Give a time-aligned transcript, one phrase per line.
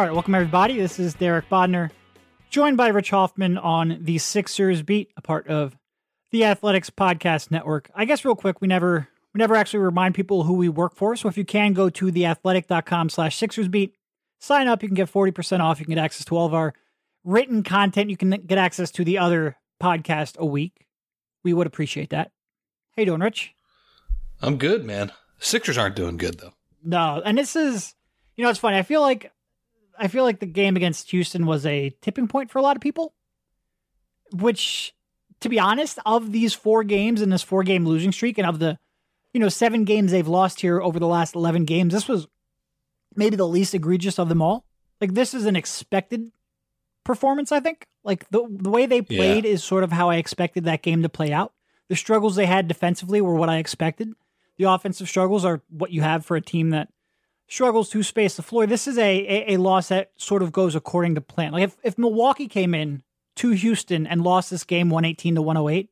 [0.00, 0.78] All right, welcome everybody.
[0.78, 1.90] This is Derek Bodner,
[2.48, 5.76] joined by Rich Hoffman on the Sixers beat, a part of
[6.30, 7.90] the Athletic's Podcast Network.
[7.94, 11.16] I guess real quick, we never we never actually remind people who we work for.
[11.16, 13.94] So if you can go to theathletic.com slash Sixers beat,
[14.38, 15.80] sign up, you can get 40% off.
[15.80, 16.72] You can get access to all of our
[17.22, 18.08] written content.
[18.08, 20.86] You can get access to the other podcast a week.
[21.44, 22.30] We would appreciate that.
[22.96, 23.52] How you doing, Rich?
[24.40, 25.12] I'm good, man.
[25.40, 26.54] Sixers aren't doing good though.
[26.82, 27.94] No, and this is
[28.34, 28.78] you know it's funny.
[28.78, 29.30] I feel like
[30.00, 32.82] I feel like the game against Houston was a tipping point for a lot of
[32.82, 33.12] people.
[34.32, 34.94] Which,
[35.40, 38.58] to be honest, of these four games in this four game losing streak, and of
[38.58, 38.78] the
[39.34, 42.26] you know seven games they've lost here over the last eleven games, this was
[43.14, 44.64] maybe the least egregious of them all.
[45.00, 46.30] Like this is an expected
[47.04, 47.86] performance, I think.
[48.04, 49.50] Like the the way they played yeah.
[49.50, 51.52] is sort of how I expected that game to play out.
[51.88, 54.12] The struggles they had defensively were what I expected.
[54.56, 56.88] The offensive struggles are what you have for a team that
[57.50, 58.66] struggles to space the floor.
[58.66, 61.52] This is a, a, a loss that sort of goes according to plan.
[61.52, 63.02] Like if, if Milwaukee came in
[63.36, 65.90] to Houston and lost this game 118 to 108,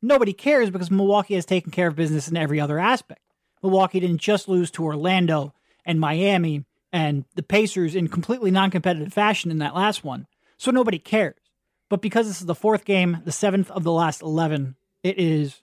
[0.00, 3.20] nobody cares because Milwaukee has taken care of business in every other aspect.
[3.62, 5.52] Milwaukee didn't just lose to Orlando
[5.84, 10.26] and Miami and the Pacers in completely non competitive fashion in that last one.
[10.56, 11.36] So nobody cares.
[11.88, 15.60] But because this is the fourth game, the seventh of the last 11, it is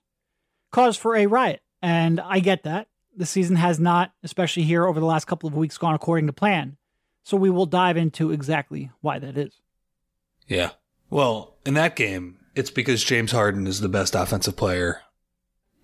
[0.72, 1.62] cause for a riot.
[1.82, 2.90] And I get that.
[3.18, 6.34] The season has not, especially here over the last couple of weeks, gone according to
[6.34, 6.78] plan.
[7.24, 9.60] So we will dive into exactly why that is.
[10.48, 10.70] Yeah.
[11.10, 15.02] Well, in that game, it's because James Harden is the best offensive player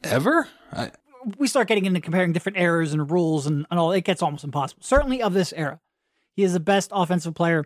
[0.04, 0.48] ever.
[0.72, 0.92] I...
[1.38, 3.92] We start getting into comparing different errors and rules and, and all.
[3.94, 4.84] It gets almost impossible.
[4.84, 5.80] Certainly of this era,
[6.36, 7.66] he is the best offensive player.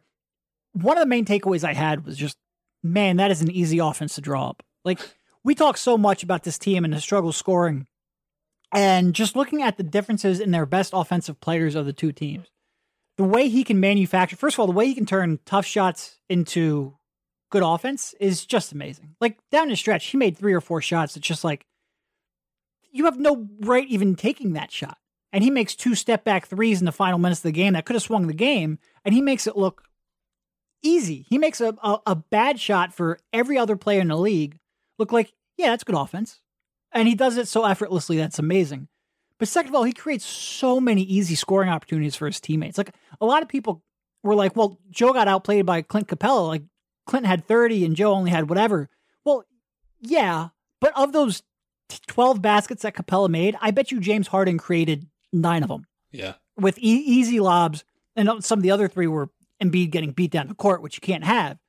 [0.74, 2.38] One of the main takeaways I had was just,
[2.84, 4.64] man, that is an easy offense to draw up.
[4.86, 5.00] Like
[5.44, 7.88] we talk so much about this team and the struggle scoring
[8.74, 12.48] and just looking at the differences in their best offensive players of the two teams,
[13.18, 16.20] the way he can manufacture, first of all, the way he can turn tough shots
[16.30, 16.98] into
[17.50, 19.16] good offense is just amazing.
[19.20, 21.16] Like down the stretch, he made three or four shots.
[21.16, 21.66] It's just like
[22.92, 24.98] you have no right even taking that shot.
[25.34, 27.86] And he makes two step back threes in the final minutes of the game that
[27.86, 29.84] could have swung the game, and he makes it look
[30.82, 31.26] easy.
[31.30, 34.58] He makes a, a, a bad shot for every other player in the league
[34.98, 36.40] look like, yeah, that's good offense.
[36.98, 38.88] And he does it so effortlessly that's amazing.
[39.38, 42.78] But second of all, he creates so many easy scoring opportunities for his teammates.
[42.78, 43.84] Like a lot of people
[44.24, 46.48] were like, well, Joe got outplayed by Clint Capela.
[46.48, 46.64] Like
[47.06, 48.90] Clint had 30 and Joe only had whatever.
[49.24, 49.46] Well,
[50.02, 50.50] yeah,
[50.82, 51.44] but of those
[52.08, 55.86] 12 baskets that Capela made, I bet you James Harden created nine of them.
[56.12, 56.34] Yeah.
[56.58, 57.84] With e- easy lobs.
[58.16, 59.30] And some of the other three were
[59.62, 61.60] Embiid getting beat down the court, which you can't have.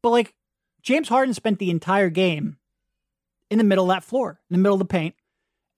[0.00, 0.34] But like
[0.82, 2.58] James Harden spent the entire game
[3.50, 5.14] in the middle of that floor, in the middle of the paint,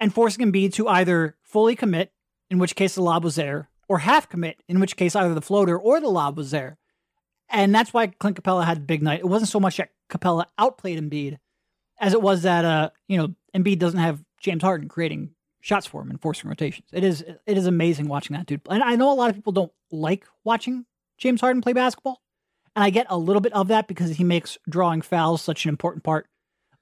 [0.01, 2.13] and forcing Embiid to either fully commit,
[2.51, 5.43] in which case the lob was there, or half commit, in which case either the
[5.43, 6.79] floater or the lob was there.
[7.49, 9.21] And that's why Clint Capela had a big night.
[9.21, 11.39] It wasn't so much that Capela outplayed Embiid
[12.01, 15.31] as it was that uh, you know, Embiid doesn't have James Harden creating
[15.61, 16.89] shots for him and forcing rotations.
[16.93, 18.61] It is it is amazing watching that dude.
[18.69, 20.87] And I know a lot of people don't like watching
[21.19, 22.21] James Harden play basketball.
[22.77, 25.69] And I get a little bit of that because he makes drawing fouls such an
[25.69, 26.29] important part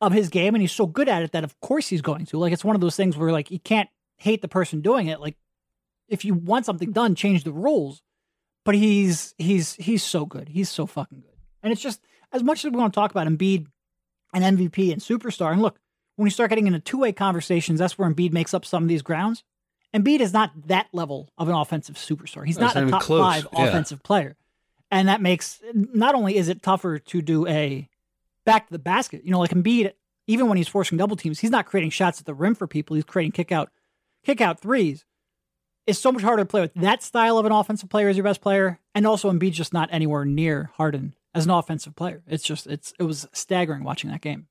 [0.07, 2.39] of his game and he's so good at it that of course he's going to.
[2.39, 5.21] Like it's one of those things where like you can't hate the person doing it.
[5.21, 5.37] Like
[6.09, 8.03] if you want something done, change the rules.
[8.65, 10.49] But he's he's he's so good.
[10.49, 11.35] He's so fucking good.
[11.63, 12.01] And it's just
[12.33, 13.67] as much as we want to talk about Embiid
[14.33, 15.53] and MVP and superstar.
[15.53, 15.79] And look,
[16.15, 18.89] when you start getting into two way conversations, that's where Embiid makes up some of
[18.89, 19.43] these grounds.
[19.93, 22.47] Embiid is not that level of an offensive superstar.
[22.47, 23.21] He's not, not a top close.
[23.21, 23.65] five yeah.
[23.67, 24.37] offensive player.
[24.91, 27.89] And that makes not only is it tougher to do a
[28.47, 29.23] back to the basket.
[29.25, 29.93] You know, like Embiid,
[30.27, 32.95] even when he's forcing double teams, he's not creating shots at the rim for people.
[32.95, 33.71] He's creating kick out,
[34.25, 35.05] kick out threes.
[35.87, 38.25] It's so much harder to play with that style of an offensive player as your
[38.25, 42.23] best player, and also Embiid's just not anywhere near Harden as an offensive player.
[42.27, 44.49] It's just it's it was staggering watching that game.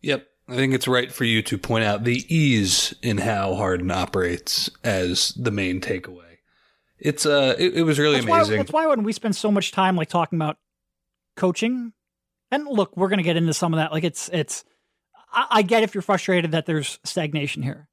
[0.00, 0.26] Yep.
[0.46, 4.70] I think it's right for you to point out the ease in how Harden operates
[4.84, 6.38] as the main takeaway.
[6.98, 8.52] It's uh it, it was really that's amazing.
[8.52, 10.58] Why, that's why when we spend so much time like talking about
[11.36, 11.92] coaching
[12.50, 13.92] and look, we're going to get into some of that.
[13.92, 14.64] Like it's it's
[15.32, 17.88] I, I get if you're frustrated that there's stagnation here,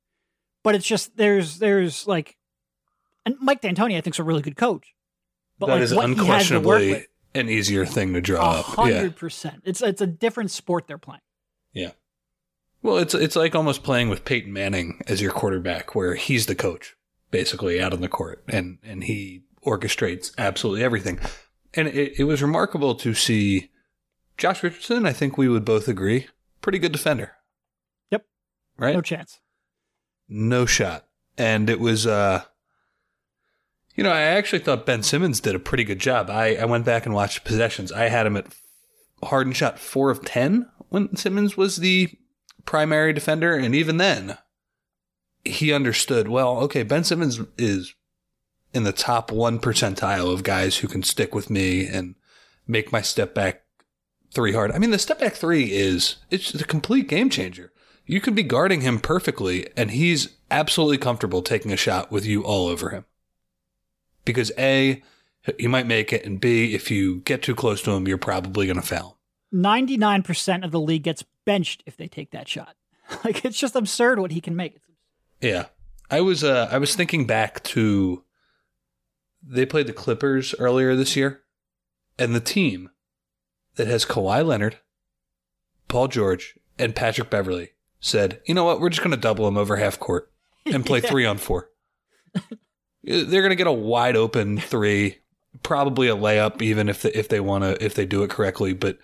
[0.63, 2.37] but it's just there's there's like,
[3.25, 4.93] and Mike D'Antoni I think is a really good coach.
[5.59, 8.65] But that like is unquestionably an easier thing to draw up.
[8.65, 9.61] Hundred percent.
[9.65, 11.21] It's it's a different sport they're playing.
[11.73, 11.91] Yeah.
[12.81, 16.55] Well, it's it's like almost playing with Peyton Manning as your quarterback, where he's the
[16.55, 16.95] coach
[17.29, 21.19] basically out on the court, and and he orchestrates absolutely everything.
[21.73, 23.69] And it, it was remarkable to see
[24.41, 26.27] Josh Richardson, I think we would both agree,
[26.61, 27.33] pretty good defender.
[28.09, 28.25] Yep.
[28.75, 28.95] Right?
[28.95, 29.39] No chance.
[30.27, 31.05] No shot.
[31.37, 32.45] And it was uh
[33.93, 36.31] You know, I actually thought Ben Simmons did a pretty good job.
[36.31, 37.91] I, I went back and watched possessions.
[37.91, 38.47] I had him at
[39.23, 42.09] Harden shot four of 10 when Simmons was the
[42.65, 43.53] primary defender.
[43.53, 44.39] And even then,
[45.45, 47.93] he understood, well, okay, Ben Simmons is
[48.73, 52.15] in the top one percentile of guys who can stick with me and
[52.65, 53.60] make my step back
[54.33, 54.71] three hard.
[54.71, 57.71] I mean, the step back three is, it's a complete game changer.
[58.05, 62.43] You could be guarding him perfectly and he's absolutely comfortable taking a shot with you
[62.43, 63.05] all over him.
[64.25, 65.01] Because A,
[65.57, 68.67] you might make it, and B, if you get too close to him, you're probably
[68.67, 69.17] going to foul.
[69.53, 72.75] 99% of the league gets benched if they take that shot.
[73.25, 74.77] Like it's just absurd what he can make.
[75.41, 75.65] Yeah.
[76.09, 78.23] I was uh I was thinking back to
[79.43, 81.41] they played the Clippers earlier this year
[82.17, 82.89] and the team
[83.75, 84.79] that has Kawhi Leonard,
[85.87, 88.79] Paul George, and Patrick Beverley said, "You know what?
[88.79, 90.31] We're just going to double them over half court
[90.65, 91.69] and play 3 on 4."
[93.03, 95.17] They're going to get a wide open 3,
[95.63, 98.73] probably a layup even if they, if they want to if they do it correctly,
[98.73, 98.97] but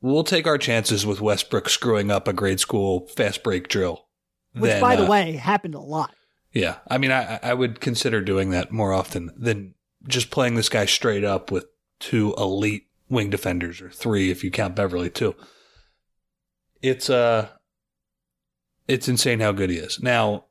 [0.00, 4.06] we'll take our chances with Westbrook screwing up a grade school fast break drill.
[4.52, 6.14] Which, than, by the uh, way, happened a lot.
[6.52, 9.74] yeah, I mean, I I would consider doing that more often than
[10.08, 11.66] just playing this guy straight up with
[11.98, 15.34] two elite wing defenders or three if you count Beverley too.
[16.80, 17.48] It's uh,
[18.88, 20.00] it's insane how good he is.
[20.00, 20.46] Now,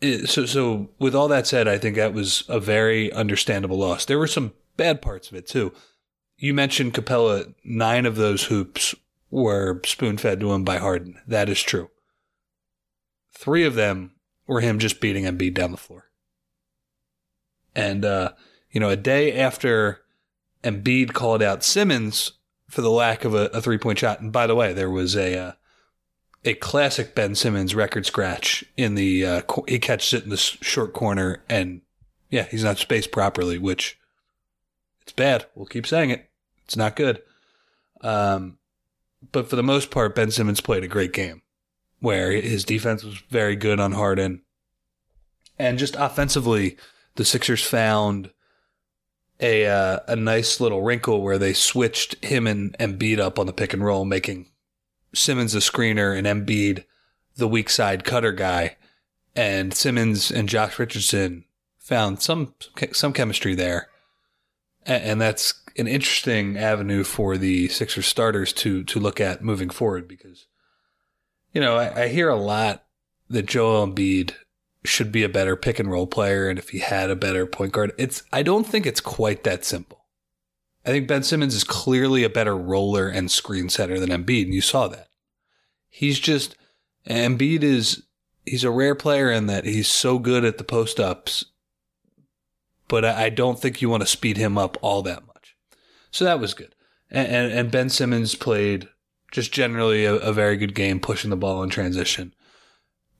[0.00, 4.04] it, so so with all that said, I think that was a very understandable loss.
[4.04, 5.72] There were some bad parts of it too.
[6.36, 7.54] You mentioned Capela.
[7.64, 8.94] Nine of those hoops
[9.30, 11.20] were spoon fed to him by Harden.
[11.26, 11.90] That is true.
[13.36, 14.12] Three of them
[14.46, 16.10] were him just beating Embiid down the floor.
[17.74, 18.32] And, uh,
[18.70, 20.00] you know, a day after
[20.64, 22.32] Embiid called out Simmons
[22.68, 25.16] for the lack of a, a three point shot, and by the way, there was
[25.16, 25.52] a, uh,
[26.44, 30.36] a classic Ben Simmons record scratch in the, uh, co- he catches it in the
[30.36, 31.82] short corner and
[32.30, 33.98] yeah, he's not spaced properly, which
[35.02, 35.46] it's bad.
[35.54, 36.30] We'll keep saying it.
[36.64, 37.22] It's not good.
[38.02, 38.58] Um,
[39.32, 41.42] but for the most part, Ben Simmons played a great game
[42.00, 44.42] where his defense was very good on Harden.
[45.58, 46.76] And just offensively,
[47.16, 48.30] the Sixers found
[49.40, 53.52] a uh, a nice little wrinkle where they switched him and Embiid up on the
[53.52, 54.50] pick and roll, making
[55.14, 56.84] Simmons a screener and Embiid
[57.36, 58.76] the weak side cutter guy.
[59.36, 61.44] And Simmons and Josh Richardson
[61.78, 62.54] found some
[62.92, 63.88] some chemistry there,
[64.84, 70.08] and that's an interesting avenue for the Sixers starters to to look at moving forward
[70.08, 70.46] because
[71.52, 72.84] you know, I, I hear a lot
[73.30, 74.32] that Joel Embiid
[74.88, 77.72] should be a better pick and roll player, and if he had a better point
[77.72, 78.22] guard, it's.
[78.32, 80.06] I don't think it's quite that simple.
[80.84, 84.54] I think Ben Simmons is clearly a better roller and screen setter than Embiid, and
[84.54, 85.08] you saw that.
[85.88, 86.56] He's just
[87.06, 88.04] Embiid is
[88.44, 91.44] he's a rare player in that he's so good at the post ups,
[92.88, 95.56] but I don't think you want to speed him up all that much.
[96.10, 96.74] So that was good,
[97.10, 98.88] and and, and Ben Simmons played
[99.30, 102.34] just generally a, a very good game pushing the ball in transition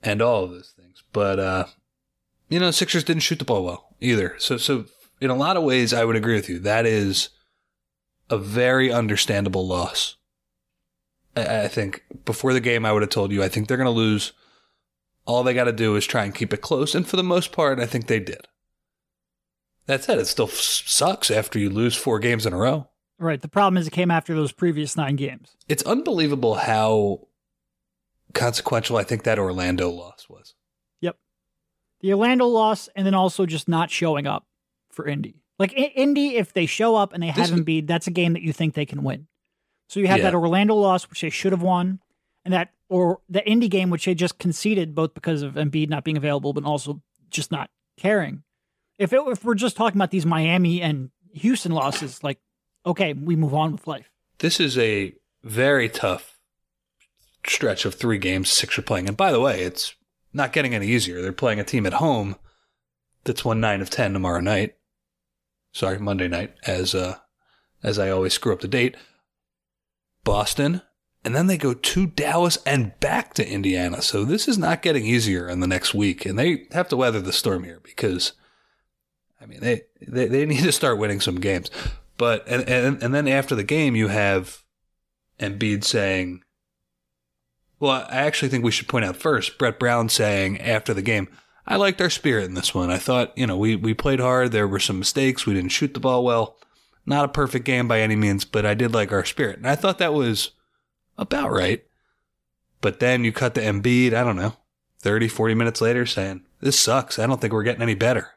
[0.02, 0.74] and all of things.
[1.18, 1.64] But uh,
[2.48, 4.36] you know, Sixers didn't shoot the ball well either.
[4.38, 4.84] So so
[5.20, 6.60] in a lot of ways, I would agree with you.
[6.60, 7.30] That is
[8.30, 10.14] a very understandable loss.
[11.37, 13.87] I, I think before the game, I would have told you I think they're going
[13.87, 14.32] to lose.
[15.26, 17.50] All they got to do is try and keep it close, and for the most
[17.50, 18.46] part, I think they did.
[19.87, 22.90] That said, it still sucks after you lose four games in a row.
[23.18, 23.42] Right.
[23.42, 25.56] The problem is it came after those previous nine games.
[25.68, 27.26] It's unbelievable how
[28.34, 30.54] consequential I think that Orlando loss was.
[32.00, 34.47] The Orlando loss, and then also just not showing up
[34.90, 35.43] for Indy.
[35.59, 38.43] Like Indy, if they show up and they This- have Embiid, that's a game that
[38.43, 39.26] you think they can win.
[39.88, 40.25] So you have Yeah.
[40.25, 42.00] that Orlando loss, which they should have won,
[42.45, 46.05] and that or the Indy game, which they just conceded both because of Embiid not
[46.05, 48.43] being available, but also just not caring.
[48.99, 52.38] If it, if we're just talking about these Miami and Houston losses, like
[52.87, 54.11] okay, we move on with life.
[54.38, 56.38] This is a very tough
[57.47, 59.09] stretch of three games six are playing.
[59.09, 59.95] And by the way, it's
[60.38, 61.21] not getting any easier.
[61.21, 62.37] They're playing a team at home
[63.25, 64.76] that's won nine of ten tomorrow night.
[65.73, 67.18] Sorry, Monday night, as uh
[67.83, 68.97] as I always screw up the date.
[70.25, 70.83] Boston,
[71.25, 74.02] and then they go to Dallas and back to Indiana.
[74.02, 77.21] So this is not getting easier in the next week, and they have to weather
[77.21, 78.33] the storm here because,
[79.40, 81.71] I mean, they they, they need to start winning some games.
[82.16, 84.64] But and, and and then after the game, you have
[85.38, 86.42] Embiid saying,
[87.80, 91.28] "Well, I actually think we should point out first Brett Brown saying after the game."
[91.66, 92.90] I liked our spirit in this one.
[92.90, 94.52] I thought, you know, we, we played hard.
[94.52, 95.44] There were some mistakes.
[95.44, 96.56] We didn't shoot the ball well.
[97.04, 99.58] Not a perfect game by any means, but I did like our spirit.
[99.58, 100.52] And I thought that was
[101.18, 101.85] about right.
[102.80, 104.54] But then you cut to Embiid, I don't know,
[105.00, 107.18] 30, 40 minutes later saying, this sucks.
[107.18, 108.28] I don't think we're getting any better.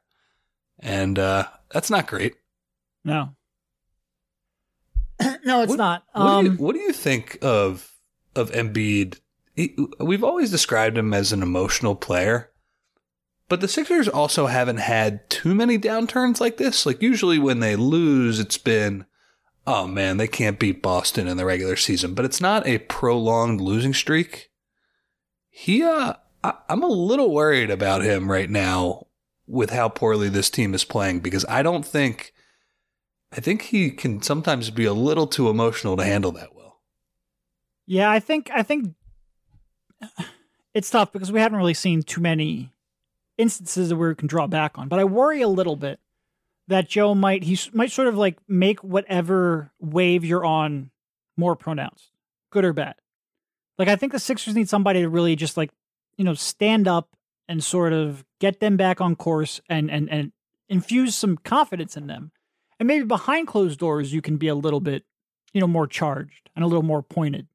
[0.79, 2.35] and uh, that's not great.
[3.05, 3.29] No.
[5.45, 6.03] no, it's What- not.
[6.13, 7.89] What, do you, Um, what do you think of
[8.35, 9.19] of Embiid?
[9.61, 12.49] He, we've always described him as an emotional player,
[13.47, 16.83] but the Sixers also haven't had too many downturns like this.
[16.83, 19.05] Like usually when they lose, it's been,
[19.67, 22.15] oh man, they can't beat Boston in the regular season.
[22.15, 24.49] But it's not a prolonged losing streak.
[25.51, 26.13] He, uh,
[26.43, 29.05] I, I'm a little worried about him right now
[29.45, 32.33] with how poorly this team is playing because I don't think.
[33.31, 36.81] I think he can sometimes be a little too emotional to handle that well.
[37.85, 38.95] Yeah, I think I think
[40.73, 42.71] it's tough because we haven't really seen too many
[43.37, 44.87] instances where we can draw back on.
[44.87, 45.99] But I worry a little bit
[46.67, 50.91] that Joe might he might sort of like make whatever wave you're on
[51.37, 52.11] more pronounced,
[52.51, 52.95] good or bad.
[53.77, 55.71] Like I think the Sixers need somebody to really just like
[56.17, 57.09] you know stand up
[57.47, 60.31] and sort of get them back on course and and and
[60.69, 62.31] infuse some confidence in them.
[62.79, 65.03] And maybe behind closed doors you can be a little bit
[65.53, 67.47] you know more charged and a little more pointed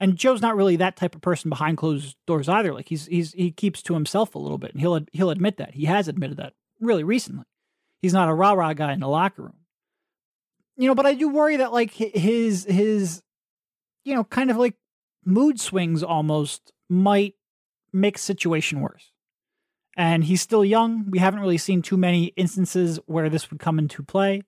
[0.00, 2.74] and Joe's not really that type of person behind closed doors either.
[2.74, 5.74] Like he's he's he keeps to himself a little bit, and he'll he'll admit that
[5.74, 7.44] he has admitted that really recently.
[8.02, 9.56] He's not a rah rah guy in the locker room,
[10.76, 10.94] you know.
[10.94, 13.22] But I do worry that like his his
[14.04, 14.74] you know kind of like
[15.24, 17.34] mood swings almost might
[17.92, 19.10] make situation worse.
[19.96, 21.08] And he's still young.
[21.08, 24.42] We haven't really seen too many instances where this would come into play.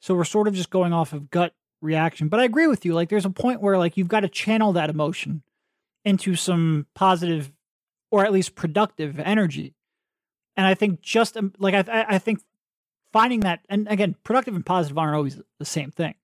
[0.00, 1.52] So we're sort of just going off of gut
[1.84, 2.28] reaction.
[2.28, 2.94] But I agree with you.
[2.94, 5.42] Like there's a point where like you've got to channel that emotion
[6.04, 7.52] into some positive
[8.10, 9.74] or at least productive energy.
[10.56, 12.40] And I think just um, like I I think
[13.12, 16.14] finding that and again, productive and positive aren't always the same thing.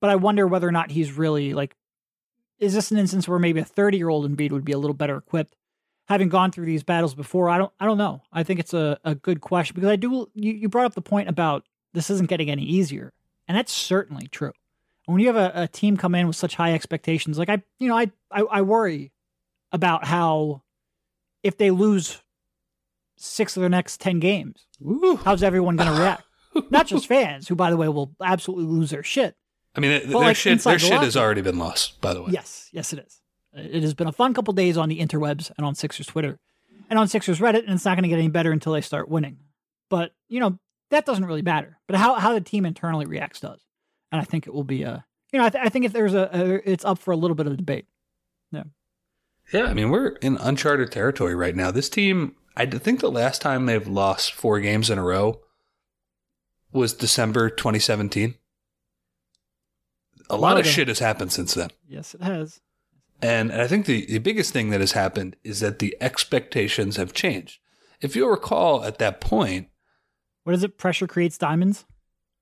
[0.00, 1.76] But I wonder whether or not he's really like
[2.58, 4.94] is this an instance where maybe a 30 year old Embiid would be a little
[4.94, 5.56] better equipped
[6.06, 7.48] having gone through these battles before?
[7.50, 8.22] I don't I don't know.
[8.32, 11.02] I think it's a, a good question because I do you, you brought up the
[11.02, 13.12] point about this isn't getting any easier.
[13.46, 14.52] And that's certainly true
[15.06, 17.88] when you have a, a team come in with such high expectations, like I, you
[17.88, 19.12] know, I, I, I worry
[19.72, 20.62] about how
[21.42, 22.22] if they lose
[23.16, 25.16] six of their next 10 games, Woo.
[25.16, 26.24] how's everyone going to react?
[26.70, 29.36] Not just fans, who, by the way, will absolutely lose their shit.
[29.74, 32.00] I mean, th- their like, shit, their the shit has already been lost.
[32.00, 33.20] By the way, Yes, yes, it is.
[33.52, 36.38] It has been a fun couple days on the interwebs and on Sixers Twitter
[36.90, 39.08] and on Sixers Reddit, and it's not going to get any better until they start
[39.08, 39.38] winning.
[39.90, 40.58] But, you know,
[40.90, 41.78] that doesn't really matter.
[41.86, 43.63] But how, how the team internally reacts does.
[44.14, 46.14] And I think it will be a, you know, I, th- I think if there's
[46.14, 47.86] a, a, it's up for a little bit of debate.
[48.52, 48.62] Yeah,
[49.52, 51.72] Yeah, I mean, we're in uncharted territory right now.
[51.72, 55.40] This team, I think the last time they've lost four games in a row
[56.70, 58.36] was December 2017.
[60.30, 61.70] A lot of shit has happened since then.
[61.88, 62.60] Yes, it has.
[63.20, 66.96] And, and I think the, the biggest thing that has happened is that the expectations
[66.96, 67.58] have changed.
[68.00, 69.70] If you'll recall at that point,
[70.44, 70.78] What is it?
[70.78, 71.84] Pressure creates diamonds.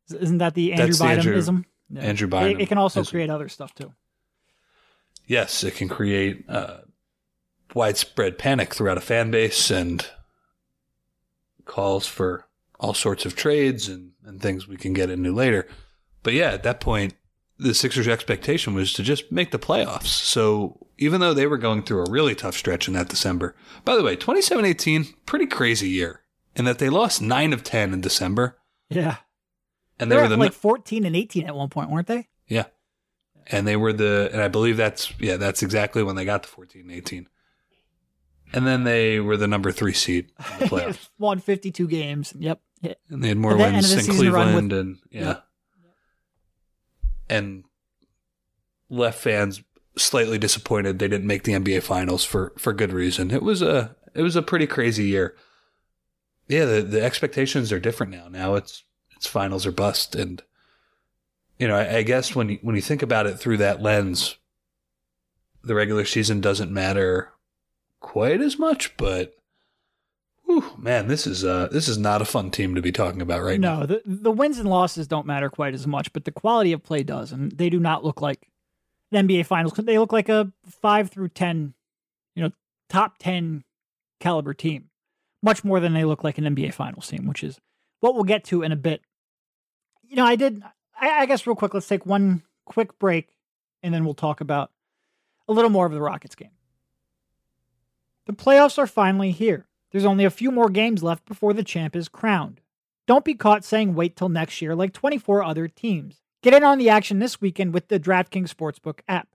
[0.09, 1.65] Is- Isn't that the Andrew the Andrew- Bynumism?
[1.95, 2.61] It, Bynum.
[2.61, 3.93] it can also is- create other stuff too.
[5.27, 6.79] yes, it can create uh,
[7.75, 10.07] widespread panic throughout a fan base and
[11.65, 12.47] calls for
[12.81, 15.69] all sorts of trades and, and things we can get into later.
[16.23, 17.15] But yeah, at that point,
[17.59, 20.07] the Sixers' expectation was to just make the playoffs.
[20.09, 23.55] So even though they were going through a really tough stretch in that December,
[23.85, 26.23] by the way, 27 18, pretty crazy year
[26.57, 28.59] in that they lost 9 of 10 in December.
[28.89, 29.17] Yeah,
[30.03, 32.29] And they they were the like fourteen and eighteen at one point, weren't they?
[32.49, 32.65] Yeah.
[33.49, 36.49] And they were the, and I believe that's, yeah, that's exactly when they got the
[36.49, 37.29] 14 and 18.
[38.53, 41.09] And then they were the number three seed in the playoffs.
[41.19, 42.33] Won fifty-two games.
[42.39, 42.61] Yep.
[42.83, 42.95] Yeah.
[43.09, 45.21] and they had more wins than run with- Cleveland and, yeah.
[45.23, 45.37] Yeah.
[47.29, 47.65] And
[48.91, 49.63] left fans
[49.97, 53.31] slightly disappointed they didn't make the NBA finals for, for good reason.
[53.31, 55.35] It was a, it was a pretty crazy year.
[56.49, 56.65] Yeah.
[56.67, 58.29] The, the expectations are different now.
[58.29, 58.85] Now it's,
[59.23, 60.17] it's finals or bust.
[60.17, 60.43] And,
[61.57, 64.37] you know, I, I guess when you, when you think about it through that lens,
[65.63, 67.31] the regular season doesn't matter
[68.01, 69.37] quite as much, but
[70.43, 73.45] whew, man, this is uh this is not a fun team to be talking about
[73.45, 73.81] right now.
[73.81, 76.83] no, the the wins and losses don't matter quite as much, but the quality of
[76.83, 78.49] play does, and they do not look like
[79.13, 79.75] an NBA Finals.
[79.75, 81.75] They look like a five through ten,
[82.35, 82.51] you know,
[82.89, 83.63] top ten
[84.19, 84.91] caliber team,
[85.45, 87.61] much more than they look like an NBA Finals team, which is
[88.03, 89.03] what we'll get to in a bit.
[90.13, 90.63] You know, I did.
[91.01, 93.35] I, I guess real quick, let's take one quick break,
[93.83, 94.71] and then we'll talk about
[95.49, 96.51] a little more of the Rockets game.
[98.27, 99.67] The playoffs are finally here.
[99.91, 102.61] There's only a few more games left before the champ is crowned.
[103.07, 106.21] Don't be caught saying wait till next year like 24 other teams.
[106.43, 109.29] Get in on the action this weekend with the DraftKings Sportsbook app.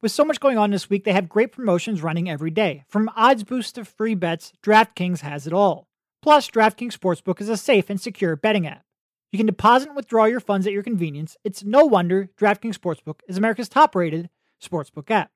[0.00, 2.84] With so much going on this week, they have great promotions running every day.
[2.88, 5.86] From odds boosts to free bets, DraftKings has it all.
[6.22, 8.84] Plus, DraftKings Sportsbook is a safe and secure betting app.
[9.34, 11.36] You can deposit and withdraw your funds at your convenience.
[11.42, 14.30] It's no wonder DraftKings Sportsbook is America's top rated
[14.62, 15.32] sportsbook app.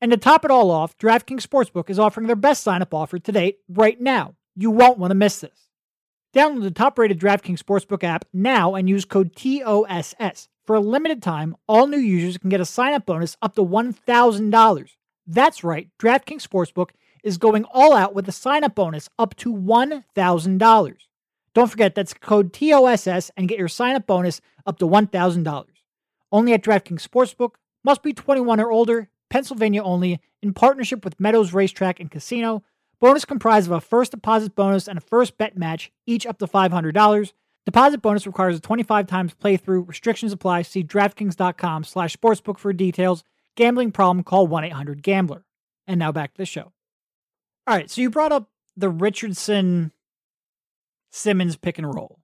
[0.00, 3.18] And to top it all off, DraftKings Sportsbook is offering their best sign up offer
[3.18, 4.36] to date right now.
[4.56, 5.68] You won't want to miss this.
[6.34, 10.48] Download the top rated DraftKings Sportsbook app now and use code TOSS.
[10.64, 13.62] For a limited time, all new users can get a sign up bonus up to
[13.62, 14.90] $1,000.
[15.26, 16.92] That's right, DraftKings Sportsbook
[17.22, 20.94] is going all out with a sign up bonus up to $1,000.
[21.58, 25.64] Don't forget that's code TOSS and get your sign up bonus up to $1,000.
[26.30, 31.52] Only at DraftKings Sportsbook, must be 21 or older, Pennsylvania only, in partnership with Meadows
[31.52, 32.62] Racetrack and Casino.
[33.00, 36.46] Bonus comprised of a first deposit bonus and a first bet match, each up to
[36.46, 37.32] $500.
[37.66, 39.88] Deposit bonus requires a 25 times playthrough.
[39.88, 40.62] Restrictions apply.
[40.62, 43.24] See DraftKings.com slash sportsbook for details.
[43.56, 45.44] Gambling problem, call 1-800-GAMBLER.
[45.88, 46.70] And now back to the show.
[47.66, 49.90] All right, so you brought up the Richardson
[51.10, 52.20] Simmons pick and roll.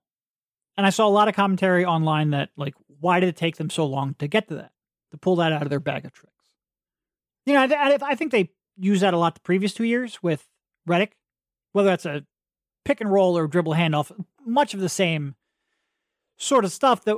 [0.77, 3.69] And I saw a lot of commentary online that, like, why did it take them
[3.69, 4.71] so long to get to that,
[5.11, 6.33] to pull that out of their bag of tricks?
[7.45, 10.47] You know, I, I think they used that a lot the previous two years with
[10.87, 11.11] Redick,
[11.71, 12.25] whether that's a
[12.83, 14.11] pick and roll or dribble handoff,
[14.45, 15.35] much of the same
[16.37, 17.17] sort of stuff that,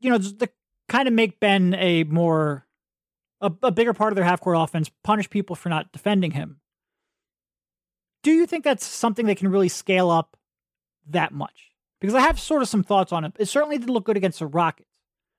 [0.00, 0.50] you know, the
[0.88, 2.66] kind of make Ben a more,
[3.40, 6.60] a, a bigger part of their half court offense, punish people for not defending him.
[8.22, 10.36] Do you think that's something they can really scale up
[11.12, 11.70] that much?
[12.00, 13.32] Because I have sort of some thoughts on it.
[13.38, 14.88] It certainly did look good against the Rockets,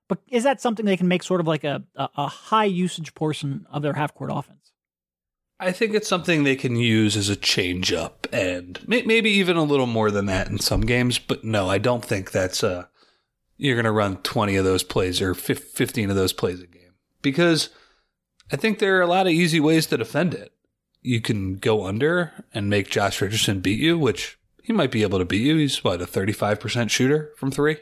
[0.08, 3.16] but is that something they can make sort of like a, a, a high usage
[3.16, 4.72] portion of their half court offense?
[5.60, 9.58] I think it's something they can use as a change up and may- maybe even
[9.58, 11.20] a little more than that in some games.
[11.20, 12.86] But no, I don't think that's uh
[13.58, 16.96] you're going to run 20 of those plays or 15 of those plays a game
[17.22, 17.70] because
[18.52, 20.52] I think there are a lot of easy ways to defend it.
[21.04, 25.20] You can go under and make Josh Richardson beat you, which he might be able
[25.20, 25.58] to beat you.
[25.58, 27.78] He's what, a 35% shooter from three,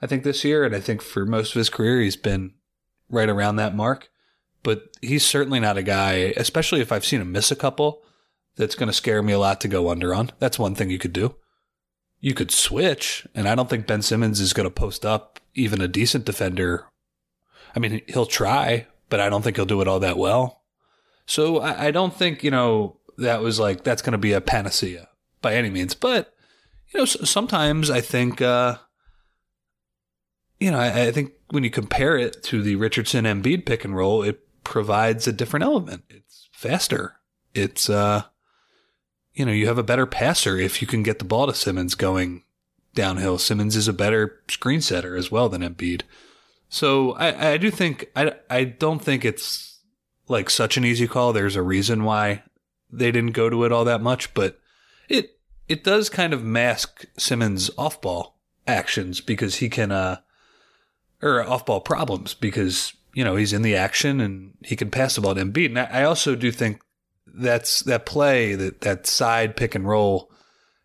[0.00, 0.64] I think this year.
[0.64, 2.54] And I think for most of his career, he's been
[3.08, 4.10] right around that mark
[4.66, 8.02] but he's certainly not a guy, especially if I've seen him miss a couple,
[8.56, 10.32] that's going to scare me a lot to go under on.
[10.40, 11.36] That's one thing you could do.
[12.18, 15.80] You could switch, and I don't think Ben Simmons is going to post up even
[15.80, 16.88] a decent defender.
[17.76, 20.64] I mean, he'll try, but I don't think he'll do it all that well.
[21.26, 24.40] So I, I don't think, you know, that was like, that's going to be a
[24.40, 25.06] panacea
[25.46, 25.94] by any means.
[25.94, 26.34] But,
[26.92, 28.78] you know, sometimes I think, uh,
[30.58, 33.94] you know, I, I think when you compare it to the Richardson Embiid pick and
[33.94, 36.02] roll, it provides a different element.
[36.10, 37.20] It's faster.
[37.54, 38.24] It's uh
[39.34, 41.94] you know, you have a better passer if you can get the ball to Simmons
[41.94, 42.42] going
[42.94, 43.38] downhill.
[43.38, 46.02] Simmons is a better screen setter as well than Embiid.
[46.68, 49.78] So I, I do think I I don't think it's
[50.26, 51.32] like such an easy call.
[51.32, 52.42] There's a reason why
[52.90, 54.58] they didn't go to it all that much, but
[55.08, 55.35] it
[55.68, 60.18] it does kind of mask Simmons off ball actions because he can uh
[61.22, 65.14] or off ball problems because you know, he's in the action and he can pass
[65.14, 65.66] the ball to Embiid.
[65.68, 66.82] And I also do think
[67.26, 70.30] that's that play, that, that side pick and roll,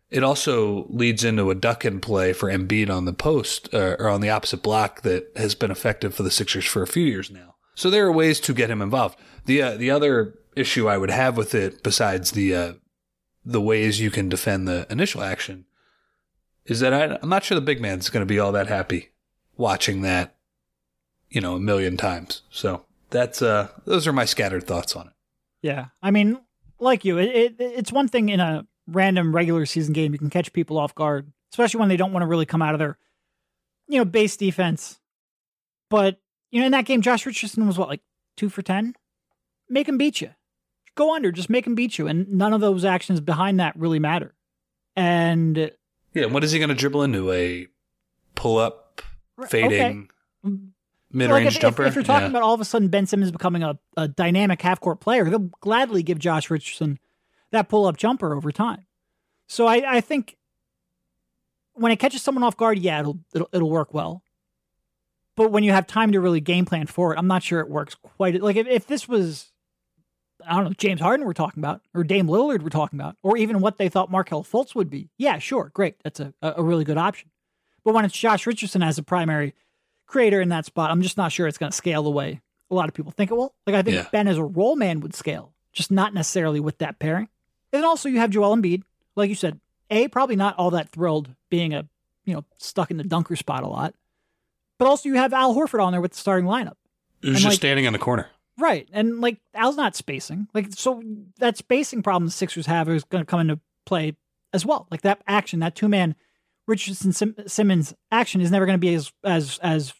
[0.08, 4.08] it also leads into a duck and play for Embiid on the post uh, or
[4.08, 7.30] on the opposite block that has been effective for the Sixers for a few years
[7.30, 7.56] now.
[7.74, 9.18] So there are ways to get him involved.
[9.44, 12.72] The uh, the other issue I would have with it, besides the uh,
[13.44, 15.64] the ways you can defend the initial action,
[16.64, 19.10] is that I, I'm not sure the big man's going to be all that happy
[19.56, 20.36] watching that
[21.32, 22.42] you know, a million times.
[22.50, 25.12] So that's uh those are my scattered thoughts on it.
[25.62, 25.86] Yeah.
[26.02, 26.38] I mean,
[26.78, 30.30] like you, it, it it's one thing in a random regular season game you can
[30.30, 32.98] catch people off guard, especially when they don't want to really come out of their
[33.88, 35.00] you know, base defense.
[35.90, 36.18] But,
[36.50, 38.02] you know, in that game Josh Richardson was what like
[38.36, 38.94] 2 for 10?
[39.68, 40.30] Make him beat you.
[40.94, 43.98] Go under, just make him beat you and none of those actions behind that really
[43.98, 44.34] matter.
[44.94, 45.70] And
[46.12, 47.66] yeah, what is he going to dribble into a
[48.34, 49.00] pull up
[49.48, 50.08] fading
[50.44, 50.52] okay
[51.12, 51.82] mid range like if, jumper.
[51.82, 52.30] If, if, you're talking yeah.
[52.30, 55.50] about all of a sudden Ben Simmons becoming a, a dynamic half court player, they'll
[55.60, 56.98] gladly give Josh Richardson
[57.50, 58.86] that pull up jumper over time.
[59.46, 60.36] So I, I think
[61.74, 64.22] when it catches someone off guard, yeah, it'll, it'll it'll work well.
[65.34, 67.70] But when you have time to really game plan for it, I'm not sure it
[67.70, 68.40] works quite.
[68.42, 69.51] Like if, if this was,
[70.46, 73.36] I don't know, James Harden we're talking about, or Dame Lillard we're talking about, or
[73.36, 76.84] even what they thought Markelle Fultz would be, yeah, sure, great, that's a, a really
[76.84, 77.30] good option.
[77.84, 79.54] But when it's Josh Richardson as a primary
[80.06, 82.74] creator in that spot, I'm just not sure it's going to scale the way a
[82.74, 83.54] lot of people think it will.
[83.66, 84.06] Like I think yeah.
[84.10, 87.28] Ben as a roll man would scale, just not necessarily with that pairing.
[87.72, 88.82] And also you have Joel Embiid,
[89.14, 91.86] like you said, a probably not all that thrilled being a
[92.24, 93.94] you know stuck in the dunker spot a lot,
[94.78, 96.76] but also you have Al Horford on there with the starting lineup.
[97.20, 98.28] Who's just like, standing in the corner.
[98.58, 98.88] Right.
[98.92, 100.48] And like Al's not spacing.
[100.54, 101.02] Like so
[101.38, 104.16] that spacing problem the Sixers have is going to come into play
[104.52, 104.86] as well.
[104.90, 106.14] Like that action, that two man
[106.66, 109.94] Richardson Sim- Simmons action is never going to be as as as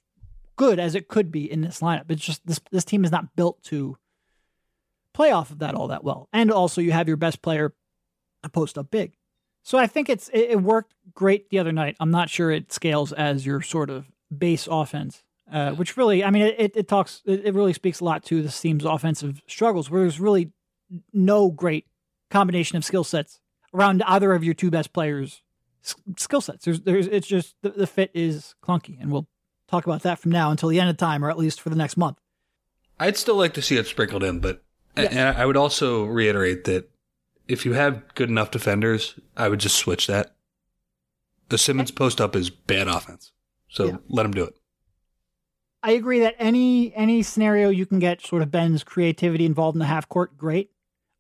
[0.57, 2.11] good as it could be in this lineup.
[2.11, 3.97] It's just this this team is not built to
[5.15, 6.29] play off of that all that well.
[6.33, 7.75] And also, you have your best player
[8.53, 9.17] post up big.
[9.62, 11.97] So I think it's it, it worked great the other night.
[12.01, 16.31] I'm not sure it scales as your sort of base offense, uh, which really, I
[16.31, 19.90] mean, it, it talks, it, it really speaks a lot to this team's offensive struggles,
[19.90, 20.50] where there's really
[21.12, 21.87] no great
[22.31, 23.40] combination of skill sets
[23.74, 25.42] around either of your two best players'
[26.16, 26.64] skill sets.
[26.64, 29.26] There's, there's, it's just the, the fit is clunky, and we'll
[29.68, 31.76] talk about that from now until the end of time, or at least for the
[31.76, 32.18] next month.
[33.00, 34.62] I'd still like to see it sprinkled in, but
[34.96, 35.09] Yeah.
[35.11, 36.90] and I would also reiterate that
[37.48, 40.35] if you have good enough defenders, I would just switch that.
[41.48, 43.33] The Simmons post up is bad offense,
[43.68, 43.96] so Yeah.
[44.09, 44.55] let him do it.
[45.83, 49.81] I agree that any any scenario you can get sort of Ben's creativity involved in
[49.81, 50.71] the half court, great.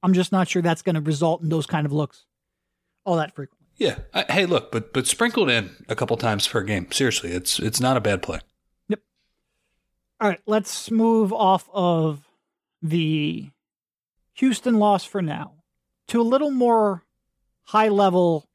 [0.02, 2.26] I'm just not sure that's going to result in those kind of looks
[3.04, 3.66] all that frequently.
[3.76, 3.98] Yeah.
[4.14, 6.90] I, hey, look, but but sprinkled in a couple times per game.
[6.92, 8.40] Seriously, it's it's not a bad play.
[8.88, 9.00] Yep.
[10.20, 12.24] All right, let's move off of
[12.80, 13.50] the
[14.34, 15.54] Houston loss for now
[16.08, 17.04] to a little more
[17.64, 18.48] high level.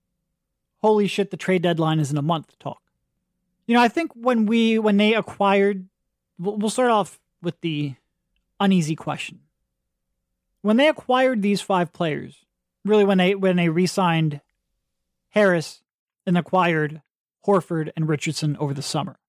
[0.81, 1.31] Holy shit!
[1.31, 2.57] The trade deadline is in a month.
[2.59, 2.81] Talk.
[3.65, 5.87] You know, I think when we when they acquired,
[6.39, 7.95] we'll, start off with the
[8.59, 9.39] uneasy question.
[10.61, 12.45] When they acquired these five players,
[12.83, 14.41] really when they when they re-signed
[15.29, 15.81] Harris
[16.25, 17.01] and acquired
[17.45, 19.19] Horford and Richardson over the summer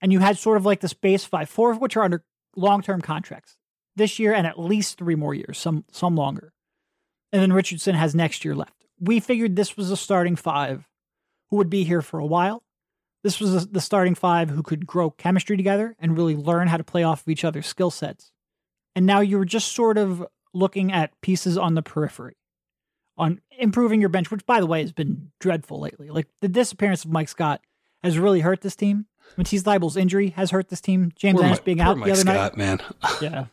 [0.00, 2.82] and you had sort of like this base five, four of which are under long
[2.82, 3.56] term contracts
[3.94, 6.52] this year and at least three more years, some some longer.
[7.32, 8.84] And then Richardson has next year left.
[9.00, 10.88] We figured this was a starting five
[11.50, 12.62] who would be here for a while.
[13.26, 16.84] This was the starting five who could grow chemistry together and really learn how to
[16.84, 18.30] play off of each other's skill sets.
[18.94, 22.36] And now you were just sort of looking at pieces on the periphery,
[23.18, 26.08] on improving your bench, which by the way has been dreadful lately.
[26.08, 27.62] Like the disappearance of Mike Scott
[28.04, 29.06] has really hurt this team.
[29.36, 31.10] Matisse Thybulle's injury has hurt this team.
[31.16, 32.76] James Ennis being out Mike the other Scott, man.
[33.02, 33.16] night.
[33.22, 33.46] Yeah,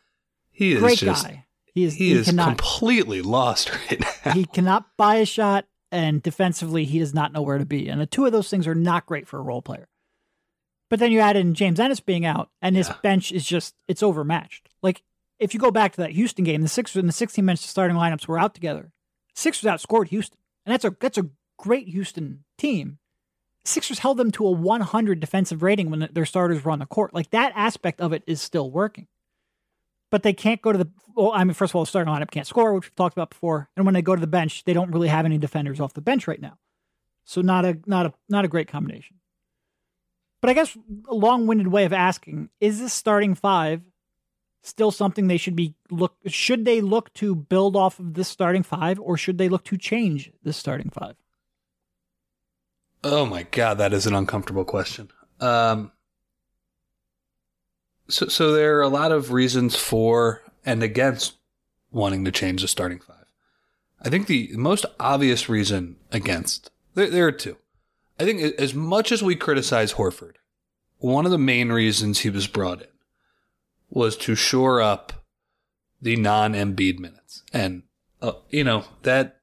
[0.52, 1.46] He is great just guy.
[1.74, 1.96] He is.
[1.96, 2.50] he, He, is cannot.
[2.60, 4.34] completely lost right now.
[4.34, 7.88] he cannot buy a shot, and defensively, he does not know where to be.
[7.88, 9.88] And the two of those things are not great for a role player.
[10.90, 12.98] But then you add in James Ennis being out, and his Yeah.
[13.02, 14.70] bench is just it's overmatched.
[14.82, 15.04] Like
[15.40, 17.96] if you go back to that Houston game, the Sixers and the 16 men starting
[17.96, 18.92] lineups were out together.
[19.36, 22.98] Sixers outscored Houston, and that's a that's a great Houston team.
[23.66, 27.14] Sixers held them to a 100 defensive rating when their starters were on the court.
[27.14, 29.08] Like that aspect of it is still working.
[30.14, 32.30] But they can't go to the well, I mean, first of all, the starting lineup
[32.30, 33.68] can't score, which we've talked about before.
[33.76, 36.02] And when they go to the bench, they don't really have any defenders off the
[36.02, 36.60] bench right now.
[37.26, 39.18] So not a not a not a great combination.
[40.40, 40.78] But I guess
[41.10, 43.82] a long-winded way of asking, is this starting five
[44.62, 48.62] still something they should be look should they look to build off of this starting
[48.62, 51.16] five or should they look to change this starting five?
[53.04, 55.10] Oh my god, that is an uncomfortable question.
[55.40, 55.92] Um,
[58.08, 61.36] so, so there are a lot of reasons for and against
[61.92, 63.26] wanting to change the starting five.
[64.02, 67.58] I think the most obvious reason against there, there are two.
[68.20, 70.36] I think as much as we criticize Horford,
[71.00, 72.88] one of the main reasons he was brought in
[73.90, 75.14] was to shore up
[76.02, 77.84] the non-Embiid minutes, and
[78.22, 79.40] uh, you know that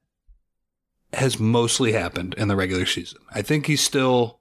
[1.13, 3.19] has mostly happened in the regular season.
[3.33, 4.39] I think he's still,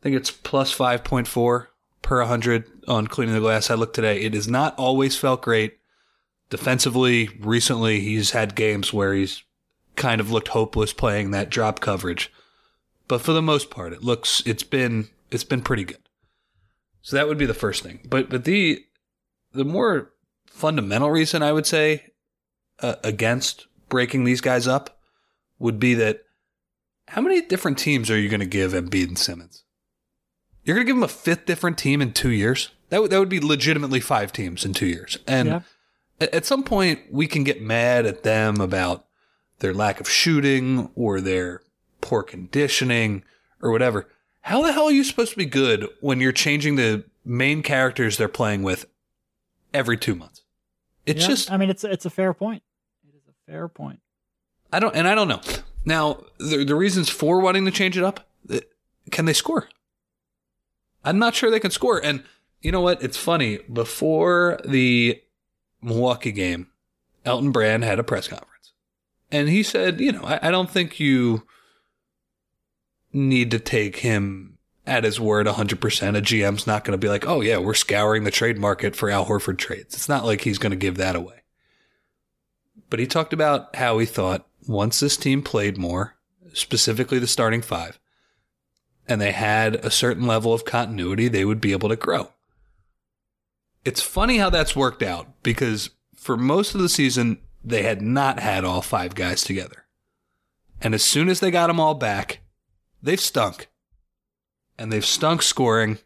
[0.00, 1.66] I think it's plus 5.4
[2.02, 3.70] per 100 on cleaning the glass.
[3.70, 4.20] I looked today.
[4.20, 5.78] It has not always felt great.
[6.50, 9.42] Defensively, recently, he's had games where he's
[9.96, 12.32] kind of looked hopeless playing that drop coverage.
[13.08, 15.98] But for the most part, it looks, it's been, it's been pretty good.
[17.02, 18.00] So that would be the first thing.
[18.08, 18.84] But, but the,
[19.52, 20.12] the more
[20.46, 22.12] fundamental reason I would say
[22.80, 24.98] uh, against breaking these guys up
[25.58, 26.22] would be that
[27.08, 29.64] how many different teams are you going to give Embiid and Simmons?
[30.64, 32.70] You're going to give them a fifth different team in two years?
[32.90, 35.18] That would that would be legitimately five teams in two years.
[35.26, 35.60] And Yeah.
[36.20, 39.06] at, some point, we can get mad at them about
[39.58, 41.62] their lack of shooting or their
[42.00, 43.24] poor conditioning
[43.60, 44.08] or whatever.
[44.42, 48.16] How the hell are you supposed to be good when you're changing the main characters
[48.16, 48.86] they're playing with
[49.74, 50.42] every two months?
[51.04, 51.28] It's Yeah.
[51.28, 52.62] just I mean it's it's a fair point.
[53.08, 54.00] It is a fair point.
[54.72, 55.40] I don't, and I don't know.
[55.84, 58.58] Now, the, the reasons for wanting to change it up, uh,
[59.12, 59.68] can they score?
[61.04, 62.04] I'm not sure they can score.
[62.04, 62.24] And
[62.60, 63.02] you know what?
[63.02, 63.58] It's funny.
[63.72, 65.22] Before the
[65.82, 66.68] Milwaukee game,
[67.24, 68.72] Elton Brand had a press conference.
[69.30, 71.46] And he said, you know, I, I don't think you
[73.12, 76.16] need to take him at his word 100%.
[76.16, 79.10] A GM's not going to be like, oh, yeah, we're scouring the trade market for
[79.10, 79.94] Al Horford trades.
[79.94, 81.42] It's not like he's going to give that away.
[82.88, 86.14] But he talked about how he thought once this team played more,
[86.52, 87.98] specifically the starting five,
[89.08, 92.30] and they had a certain level of continuity, they would be able to grow.
[93.86, 98.40] It's funny how that's worked out because for most of the season, they had not
[98.40, 99.84] had all five guys together.
[100.80, 102.40] And as soon as they got them all back,
[103.00, 103.68] they've stunk.
[104.76, 105.98] And they've stunk scoring.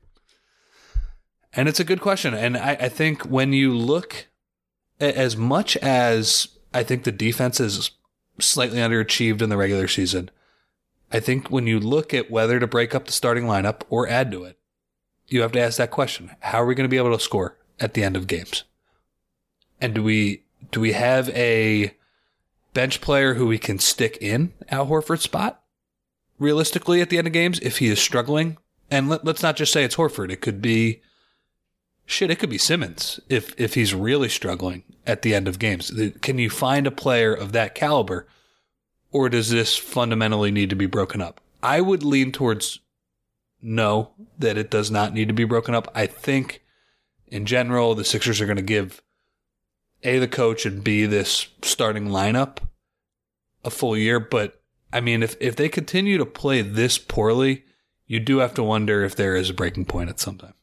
[1.55, 2.35] And it's a good question.
[2.35, 4.27] And I, I think when you look,
[5.01, 7.93] as much as I think the defense is
[8.39, 10.31] slightly underachieved in the regular season,
[11.11, 14.31] I think when you look at whether to break up the starting lineup or add
[14.33, 14.59] to it,
[15.29, 16.33] you have to ask that question.
[16.41, 18.65] How are we going to be able to score at the end of games?
[19.81, 21.95] And do we do we have a
[22.75, 25.63] bench player who we can stick in Al Horford's spot
[26.39, 28.59] realistically at the end of games if he is struggling?
[28.91, 30.31] And let, us not just say it's Horford.
[30.31, 31.01] It could be
[32.07, 32.31] shit.
[32.31, 35.93] It could be Simmons if if he's really struggling at the end of games.
[36.21, 38.27] Can you find a player of that caliber,
[39.13, 41.41] or does this fundamentally need to be broken up?
[41.63, 42.81] I would lean towards
[43.63, 45.91] no, that it does not need to be broken up.
[45.95, 46.63] I think
[47.31, 49.03] in general the Sixers are going to give
[50.03, 52.59] a, the coach, and B, this starting lineup
[53.65, 54.19] a full year.
[54.19, 54.61] But
[54.93, 57.65] I mean, if, if they continue to play this poorly,
[58.07, 60.55] you do have to wonder if there is a breaking point at some time.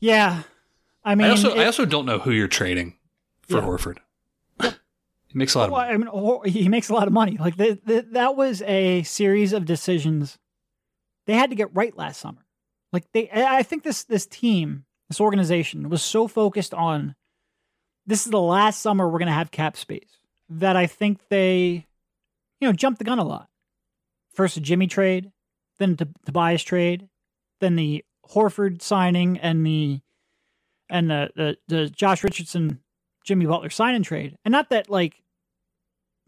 [0.00, 0.42] Yeah.
[1.04, 2.96] I mean, I also, it, I also don't know who you're trading
[3.42, 3.64] for yeah.
[3.64, 3.98] Horford.
[4.60, 5.92] he makes a lot of money.
[5.92, 7.36] I mean, he makes a lot of money.
[7.38, 10.38] Like the, the, that was a series of decisions
[11.26, 12.44] they had to get right last summer.
[12.92, 17.14] Like they, I think this this team, this organization was so focused on
[18.06, 21.86] this is the last summer we're going to have cap space that I think they,
[22.60, 23.48] you know, jumped the gun a lot.
[24.34, 25.30] First, the Jimmy trade,
[25.78, 27.08] then the Tobias trade,
[27.60, 30.00] then the Horford signing, and the
[30.90, 32.80] and the the, the Josh Richardson,
[33.24, 34.36] Jimmy Butler sign and trade.
[34.44, 35.22] And not that like,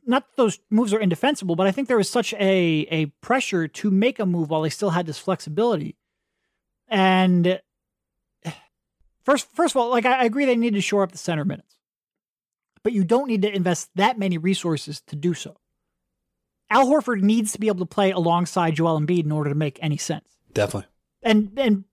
[0.07, 3.69] not that those moves are indefensible, but I think there was such a a pressure
[3.69, 5.97] to make a move while they still had this flexibility.
[6.89, 7.61] And
[9.27, 11.77] First, first of all, like I agree they need to shore up the center minutes,
[12.85, 15.57] but you don't need to invest that many resources to do so.
[16.71, 19.79] Al Horford needs to be able to play alongside Joel Embiid in order to make
[19.83, 20.37] any sense.
[20.53, 20.89] Definitely.
[21.23, 21.85] And and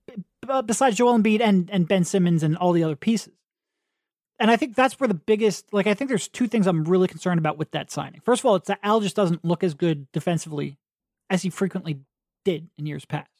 [0.64, 3.34] besides Joel Embiid and and Ben Simmons and all the other pieces.
[4.38, 7.08] And I think that's where the biggest like I think there's two things I'm really
[7.08, 8.20] concerned about with that signing.
[8.20, 10.78] First of all, it's that Al just doesn't look as good defensively
[11.30, 11.98] as he frequently
[12.44, 13.30] did in years past.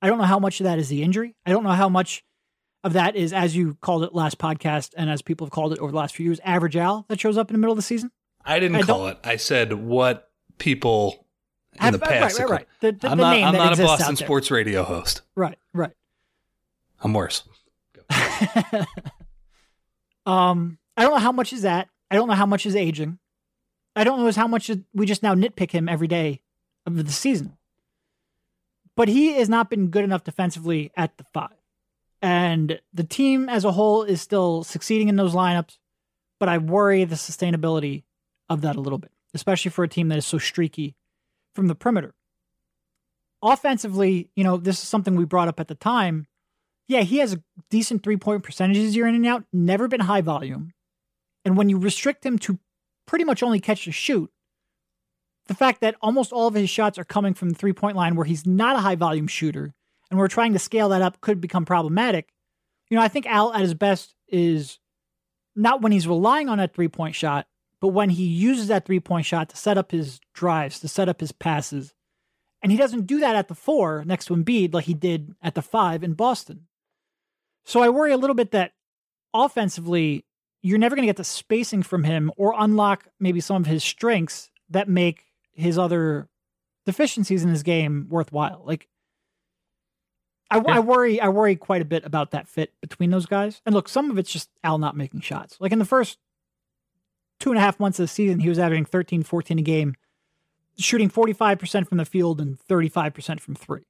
[0.00, 1.34] I don't know how much of that is the injury.
[1.44, 2.24] I don't know how much
[2.84, 5.78] of that is, as you called it last podcast, and as people have called it
[5.80, 7.82] over the last few years, average Al that shows up in the middle of the
[7.82, 8.12] season?
[8.44, 9.18] I didn't I call it.
[9.24, 11.26] I said what people
[11.82, 12.38] in the past.
[12.38, 12.68] Right, right, right.
[12.80, 15.22] The, the, I'm the not, I'm not a Boston sports radio host.
[15.34, 15.92] Right, right.
[17.00, 17.42] I'm worse.
[20.26, 21.88] um, I don't know how much is that.
[22.10, 23.18] I don't know how much is aging.
[23.96, 26.42] I don't know how much we just now nitpick him every day
[26.84, 27.56] of the season.
[28.96, 31.53] But he has not been good enough defensively at the five.
[32.24, 35.76] And the team as a whole is still succeeding in those lineups,
[36.40, 38.04] but I worry the sustainability
[38.48, 40.96] of that a little bit, especially for a team that is so streaky
[41.54, 42.14] from the perimeter.
[43.42, 46.26] Offensively, you know, this is something we brought up at the time.
[46.88, 50.22] Yeah, he has a decent three point percentages year in and out, never been high
[50.22, 50.72] volume.
[51.44, 52.58] And when you restrict him to
[53.06, 54.30] pretty much only catch and shoot,
[55.44, 58.16] the fact that almost all of his shots are coming from the three point line
[58.16, 59.74] where he's not a high volume shooter
[60.14, 62.32] and we're trying to scale that up could become problematic.
[62.88, 64.78] You know, I think Al at his best is
[65.56, 67.48] not when he's relying on that three point shot,
[67.80, 71.08] but when he uses that three point shot to set up his drives, to set
[71.08, 71.94] up his passes.
[72.62, 75.56] And he doesn't do that at the four next to Embiid like he did at
[75.56, 76.68] the five in Boston.
[77.64, 78.70] So I worry a little bit that
[79.34, 80.24] offensively,
[80.62, 83.82] you're never going to get the spacing from him or unlock maybe some of his
[83.82, 85.24] strengths that make
[85.54, 86.28] his other
[86.86, 88.62] deficiencies in his game worthwhile.
[88.64, 88.86] Like
[90.54, 90.76] I, yeah.
[90.76, 91.20] I, worry.
[91.20, 93.60] I worry quite a bit about that fit between those guys.
[93.66, 95.56] And look, some of it's just Al not making shots.
[95.60, 96.18] Like in the first
[97.40, 99.94] two and a half months of the season, he was averaging 13, 14 a game,
[100.78, 103.86] shooting 45% from the field and 35% from three.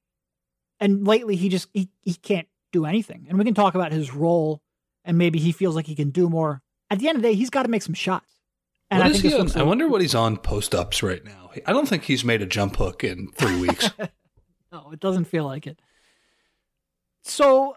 [0.80, 3.26] And lately, he just he, he can't do anything.
[3.28, 4.60] And we can talk about his role,
[5.04, 6.62] and maybe he feels like he can do more.
[6.90, 8.34] At the end of the day, he's got to make some shots.
[8.90, 11.50] And what I, is he on, I wonder what he's on post ups right now.
[11.66, 13.90] I don't think he's made a jump hook in three weeks.
[14.72, 15.78] no, it doesn't feel like it.
[17.24, 17.76] So,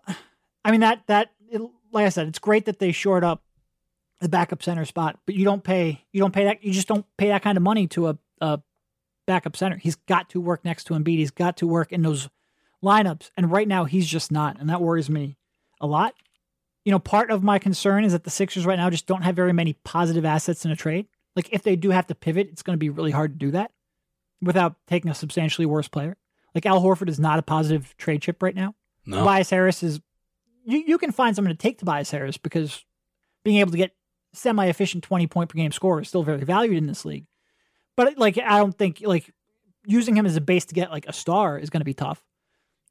[0.64, 3.44] I mean that that it, like I said, it's great that they shored up
[4.20, 7.06] the backup center spot, but you don't pay you don't pay that you just don't
[7.18, 8.60] pay that kind of money to a, a
[9.26, 9.78] backup center.
[9.78, 11.18] He's got to work next to Embiid.
[11.18, 12.30] He's got to work in those
[12.84, 15.38] lineups, and right now he's just not, and that worries me
[15.80, 16.14] a lot.
[16.84, 19.36] You know, part of my concern is that the Sixers right now just don't have
[19.36, 21.08] very many positive assets in a trade.
[21.36, 23.52] Like if they do have to pivot, it's going to be really hard to do
[23.52, 23.72] that.
[24.42, 26.16] without taking a substantially worse player.
[26.54, 28.76] Like Al Horford is not a positive trade chip right now.
[29.08, 29.20] No.
[29.20, 30.00] Tobias Harris is
[30.65, 32.84] you, you can find someone to take Tobias Harris because
[33.43, 33.96] being able to get
[34.34, 37.26] semi efficient 20 point per game score is still very valued in this league.
[37.96, 39.34] But like I don't think like
[39.86, 42.24] using him as a base to get like a star is going to be tough.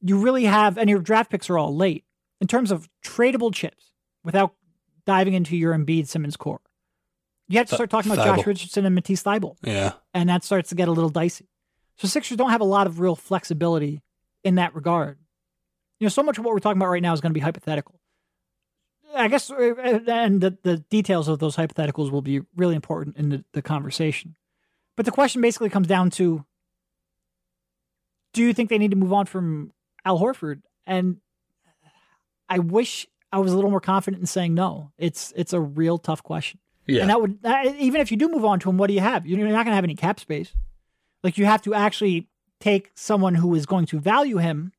[0.00, 2.05] You really have and your draft picks are all late
[2.40, 3.92] in terms of tradable chips
[4.24, 4.55] without
[5.05, 6.61] diving into your Embiid Simmons core.
[7.48, 8.37] You have to start talking about Thybulle.
[8.38, 9.92] Josh Richardson and Matisse Thybulle Yeah.
[10.12, 11.48] and that starts to get a little dicey.
[11.98, 14.02] So Sixers don't have a lot of real flexibility
[14.42, 15.18] in that regard.
[15.98, 17.40] You know, so much of what we're talking about right now is going to be
[17.40, 18.00] hypothetical.
[19.14, 19.74] I guess, uh,
[20.09, 24.37] and the, the details of those hypotheticals will be really important in the, the conversation.
[24.96, 26.44] But the question basically comes down to
[28.32, 29.72] do you think they need to move on from
[30.04, 30.61] Al Horford?
[30.87, 31.18] And
[32.48, 34.92] I wish I was a little more confident in saying no.
[34.98, 36.61] It's it's a real tough question.
[36.87, 37.00] Yeah.
[37.00, 39.00] And that would that, even if you do move on to him, what do you
[39.00, 39.26] have?
[39.26, 40.52] You're not going to have any cap space.
[41.22, 42.28] Like you have to actually
[42.61, 44.72] take someone who is going to value him,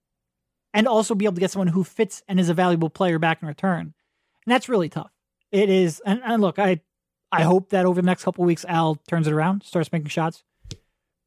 [0.73, 3.41] and also be able to get someone who fits and is a valuable player back
[3.41, 3.93] in return.
[4.45, 5.11] And that's really tough.
[5.51, 6.01] It is.
[6.05, 6.81] And, and look, I
[7.31, 10.43] I hope that over the next couple weeks, Al turns it around, starts making shots,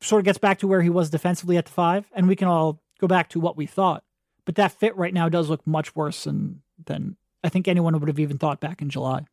[0.00, 2.48] sort of gets back to where he was defensively at the five, and we can
[2.48, 4.02] all go back to what we thought.
[4.46, 8.08] But that fit right now does look much worse than than I think anyone would
[8.08, 9.26] have even thought back in July.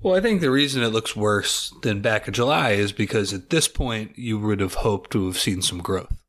[0.00, 3.50] Well, I think the reason it looks worse than back in July is because at
[3.50, 6.22] this point you would have hoped to have seen some growth,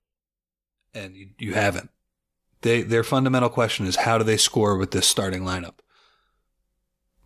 [0.94, 1.90] and you, you haven't.
[2.62, 5.76] They their fundamental question is how do they score with this starting lineup?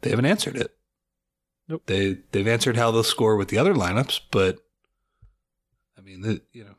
[0.01, 0.75] They haven't answered it.
[1.67, 1.83] Nope.
[1.85, 4.59] They they've answered how they'll score with the other lineups, but
[5.97, 6.75] I mean, the, you know,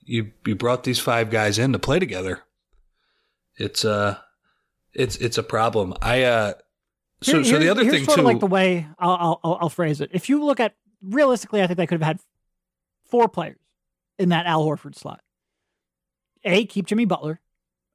[0.00, 2.40] you you brought these five guys in to play together.
[3.56, 4.18] It's uh,
[4.92, 5.94] it's it's a problem.
[6.02, 6.54] I uh,
[7.20, 8.22] so Here- so the other thing sort too.
[8.22, 10.10] of like the way I'll, I'll I'll phrase it.
[10.12, 12.20] If you look at realistically, I think they could have had
[13.04, 13.58] four players
[14.18, 15.20] in that Al Horford slot.
[16.44, 17.40] A, keep Jimmy Butler,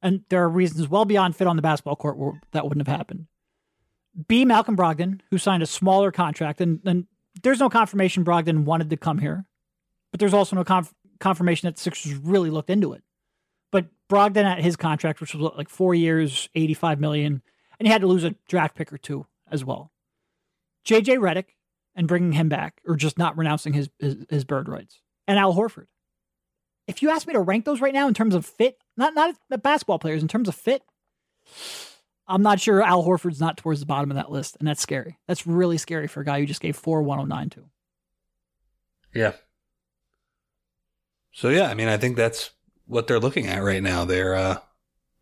[0.07, 2.97] and there are reasons well beyond fit on the basketball court where that wouldn't have
[2.97, 3.27] happened.
[4.27, 7.05] B, Malcolm Brogdon, who signed a smaller contract, and, and
[7.43, 9.45] there's no confirmation Brogdon wanted to come here,
[10.11, 13.03] but there's also no conf- confirmation that the Sixers really looked into it.
[13.71, 17.41] But Brogdon at his contract, which was like four years, 85 million,
[17.79, 19.91] and he had to lose a draft pick or two as well.
[20.85, 21.49] JJ Redick
[21.95, 25.53] and bringing him back, or just not renouncing his, his his bird rights, and Al
[25.53, 25.87] Horford.
[26.87, 29.35] If you ask me to rank those right now in terms of fit, not not
[29.61, 30.83] basketball players, in terms of fit,
[32.27, 35.17] I'm not sure Al Horford's not towards the bottom of that list, and that's scary.
[35.27, 37.69] That's really scary for a guy who just gave four 109 to.
[39.13, 39.33] Yeah.
[41.31, 42.51] So yeah, I mean, I think that's
[42.85, 44.05] what they're looking at right now.
[44.05, 44.59] They're uh,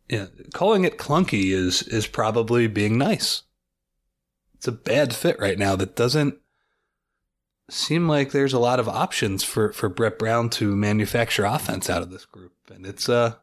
[0.10, 3.44] know, calling it clunky is is probably being nice.
[4.56, 6.40] It's a bad fit right now that doesn't
[7.70, 12.02] seem like there's a lot of options for for Brett Brown to manufacture offense out
[12.02, 13.36] of this group, and it's uh,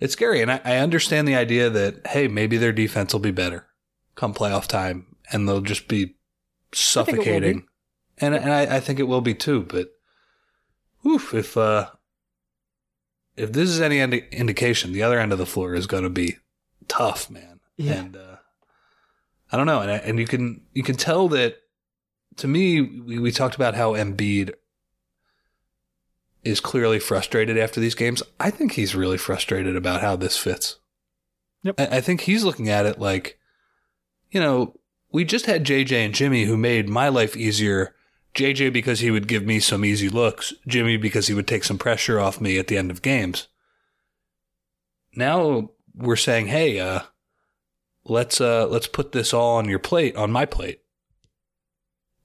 [0.00, 0.42] it's scary.
[0.42, 3.66] And I, I understand the idea that hey, maybe their defense will be better
[4.14, 6.74] come playoff time, and they'll just be I think it will be.
[6.76, 7.66] suffocating.
[8.18, 9.90] And and I, I think it will be too, but
[11.06, 11.90] oof, if uh
[13.36, 16.10] if this is any indi- indication, the other end of the floor is going to
[16.10, 16.38] be
[16.88, 17.60] tough, man.
[17.76, 17.92] Yeah.
[17.92, 18.36] And uh,
[19.52, 21.58] I don't know, and I, and you can you can tell that.
[22.36, 24.52] To me, we, we talked about how Embiid
[26.44, 28.22] is clearly frustrated after these games.
[28.38, 30.78] I think he's really frustrated about how this fits.
[31.62, 31.80] Yep.
[31.80, 33.38] I, I think he's looking at it like,
[34.30, 34.78] you know,
[35.10, 37.94] we just had JJ and Jimmy who made my life easier.
[38.34, 41.78] JJ because he would give me some easy looks, Jimmy because he would take some
[41.78, 43.48] pressure off me at the end of games.
[45.14, 47.00] Now we're saying, "Hey, uh
[48.04, 50.80] let's uh let's put this all on your plate, on my plate."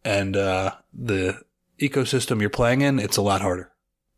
[0.03, 1.41] And uh the
[1.79, 3.71] ecosystem you're playing in, it's a lot harder,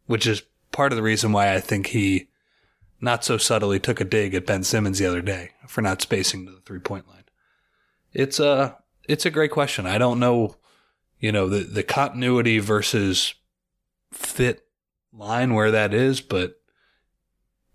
[0.06, 2.30] which is part of the reason why I think he
[3.00, 6.46] not so subtly took a dig at Ben Simmons the other day for not spacing
[6.46, 7.26] to the three-point line.
[8.14, 8.78] It's a
[9.08, 9.86] it's a great question.
[9.86, 10.56] I don't know,
[11.20, 13.34] you know, the the continuity versus
[14.12, 14.66] fit
[15.12, 16.62] line where that is, but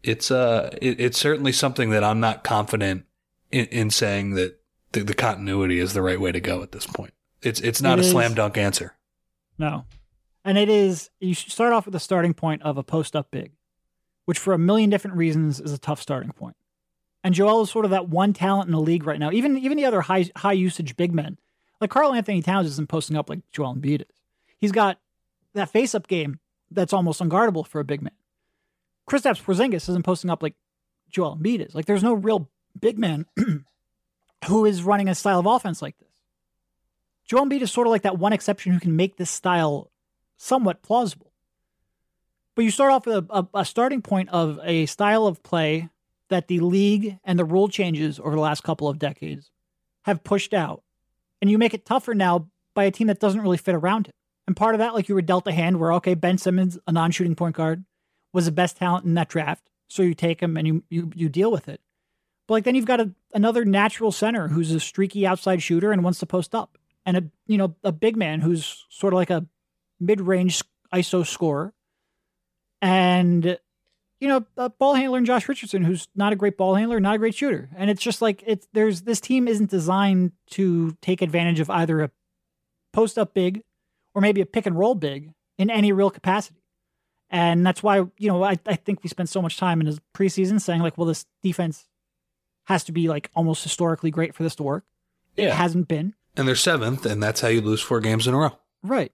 [0.03, 3.05] it's uh it, it's certainly something that I'm not confident
[3.51, 4.61] in, in saying that
[4.93, 7.13] the, the continuity is the right way to go at this point.
[7.43, 8.11] It's it's not It a is.
[8.11, 8.95] slam dunk answer.
[9.59, 9.85] No.
[10.45, 13.31] And it is, you should start off with the starting point of a post up
[13.31, 13.53] big,
[14.25, 16.57] which for a million different reasons is a tough starting point.
[17.23, 19.31] And Joel is sort of that one talent in the league right now.
[19.33, 21.39] Even even the other high high usage big men,
[21.81, 24.17] like Karl-Anthony Towns isn't posting up like Joel Embiid is.
[24.59, 24.99] He's got
[25.55, 26.39] that face up game
[26.71, 28.13] that's almost unguardable for a big man.
[29.11, 30.55] Kristaps Porzingis isn't posting up like
[31.11, 31.75] Joel Embiid is.
[31.75, 33.27] Like there's no real big man
[34.47, 36.08] who is running a style of offense like this.
[37.29, 39.91] Joel Embiid is sort of like that one exception who can make this style
[40.39, 41.31] somewhat plausible.
[42.55, 45.91] But you start off with a, a, a starting point of a style of play
[46.31, 49.51] that the league and the rule changes over the last couple of decades
[50.03, 50.83] have pushed out.
[51.41, 54.15] And you make it tougher now by a team that doesn't really fit around it.
[54.47, 56.93] And part of that, like you were dealt a hand where, okay, Ben Simmons, a
[56.93, 57.85] non shooting point guard,
[58.33, 59.69] was the best talent in that draft.
[59.89, 61.83] So you take him and you, you, you deal with it.
[62.47, 66.03] But like then you've got a, another natural center who's a streaky outside shooter and
[66.03, 66.79] wants to post up.
[67.09, 69.47] And a you know, a big man who's sort of like a
[69.99, 70.63] mid range
[70.95, 71.73] ISO scorer.
[72.83, 73.59] And
[74.21, 77.15] you know, a ball handler in Josh Richardson, who's not a great ball handler, not
[77.15, 77.71] a great shooter.
[77.75, 82.03] And it's just like it's there's this team isn't designed to take advantage of either
[82.03, 82.11] a
[82.93, 83.63] post up big
[84.15, 86.63] or maybe a pick and roll big in any real capacity.
[87.31, 89.99] And that's why, you know, I, I think we spent so much time in his
[90.15, 91.87] preseason saying, like, well, this defense
[92.65, 94.85] has to be like almost historically great for this to work.
[95.37, 95.47] Yeah.
[95.47, 96.15] It hasn't been.
[96.39, 98.57] And they're seventh, and that's how you lose four games in a row.
[98.83, 99.13] Right.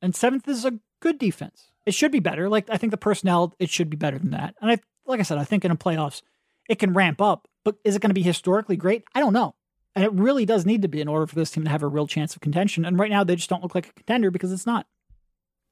[0.00, 1.72] And seventh is a good defense.
[1.84, 2.48] It should be better.
[2.48, 4.54] Like I think the personnel, it should be better than that.
[4.60, 6.22] And I like I said, I think in the playoffs
[6.68, 9.04] it can ramp up, but is it going to be historically great?
[9.14, 9.54] I don't know.
[9.94, 11.88] And it really does need to be in order for this team to have a
[11.88, 12.84] real chance of contention.
[12.84, 14.86] And right now they just don't look like a contender because it's not.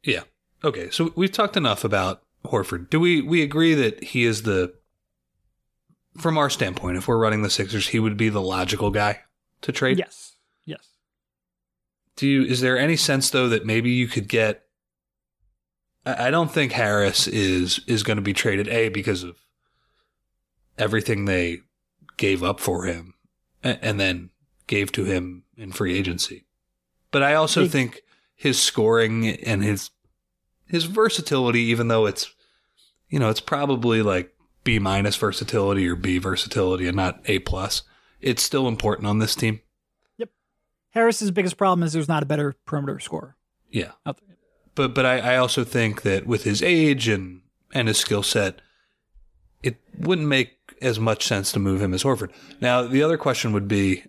[0.03, 0.23] Yeah.
[0.63, 0.91] Okay.
[0.91, 2.91] So we've talked enough about Horford.
[2.91, 4.75] Do we we agree that he is the
[6.19, 9.21] from our standpoint, if we're running the Sixers, he would be the logical guy
[9.63, 9.99] to trade?
[9.99, 10.07] Yes.
[10.09, 10.34] Yes.
[12.17, 14.63] Do you is there any sense though that maybe you could get
[16.07, 19.37] I I don't think Harris is is going to be traded a because of
[20.79, 21.61] everything they
[22.17, 23.15] gave up for him
[23.63, 24.31] and then
[24.67, 26.45] gave to him in free agency.
[27.11, 28.03] But I also think
[28.35, 29.91] his scoring and his
[30.67, 32.35] his versatility even though it's
[33.09, 34.35] you know, it's probably like
[34.65, 37.83] B minus versatility or B versatility and not A plus.
[38.21, 39.61] It's still important on this team.
[40.95, 43.37] Harris's biggest problem is there's not a better perimeter scorer
[43.71, 43.93] Yeah.
[44.75, 47.43] but but I, I also think that with his age and
[47.73, 48.61] and his skill set,
[49.63, 52.31] it wouldn't make as much sense to move him as Horford.
[52.61, 54.05] Now the other question would be,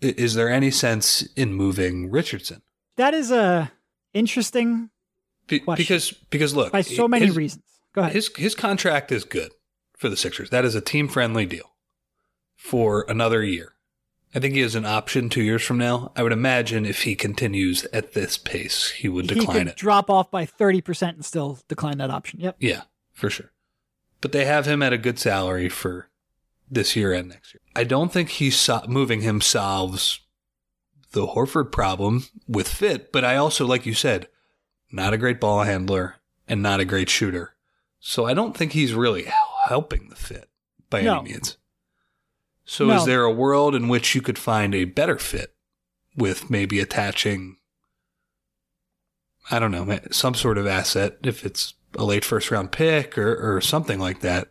[0.00, 2.62] is there any sense in moving Richardson?
[2.96, 3.70] That is a
[4.12, 4.90] interesting
[5.46, 5.82] Be- Question.
[5.82, 7.64] because because look, by so many his, reasons.
[7.94, 8.12] Go ahead.
[8.14, 9.52] His his contract is good
[9.96, 10.50] for the Sixers.
[10.50, 11.70] That is a team friendly deal
[12.56, 13.73] for another year.
[14.34, 16.10] I think he has an option two years from now.
[16.16, 19.76] I would imagine if he continues at this pace, he would he decline could it.
[19.76, 22.40] drop off by 30% and still decline that option.
[22.40, 22.56] Yep.
[22.58, 22.82] Yeah,
[23.12, 23.52] for sure.
[24.20, 26.08] But they have him at a good salary for
[26.68, 27.60] this year and next year.
[27.76, 30.20] I don't think he's so- moving him solves
[31.12, 34.26] the Horford problem with fit, but I also, like you said,
[34.90, 36.16] not a great ball handler
[36.48, 37.54] and not a great shooter.
[38.00, 39.26] So I don't think he's really
[39.68, 40.48] helping the fit
[40.90, 41.20] by No.
[41.20, 41.56] any means.
[42.64, 42.96] So No.
[42.96, 45.54] is there a world in which you could find a better fit
[46.16, 47.56] with maybe attaching
[49.50, 53.56] I don't know, some sort of asset if it's a late first round pick or,
[53.56, 54.48] or something like that,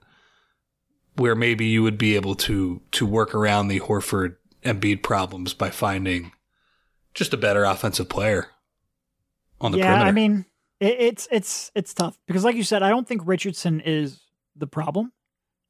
[1.15, 5.71] where maybe you would be able to to work around the Horford Embiid problems by
[5.71, 6.31] finding
[7.13, 8.49] just a better offensive player
[9.59, 10.07] on the yeah, perimeter.
[10.07, 10.45] I mean,
[10.79, 14.21] it, it's it's it's tough because, like you said, I don't think Richardson is
[14.55, 15.11] the problem.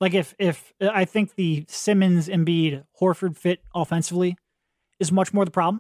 [0.04, 4.36] Like if if I think the Simmons, Embiid, Horford fit offensively
[5.00, 5.80] is much more the problem.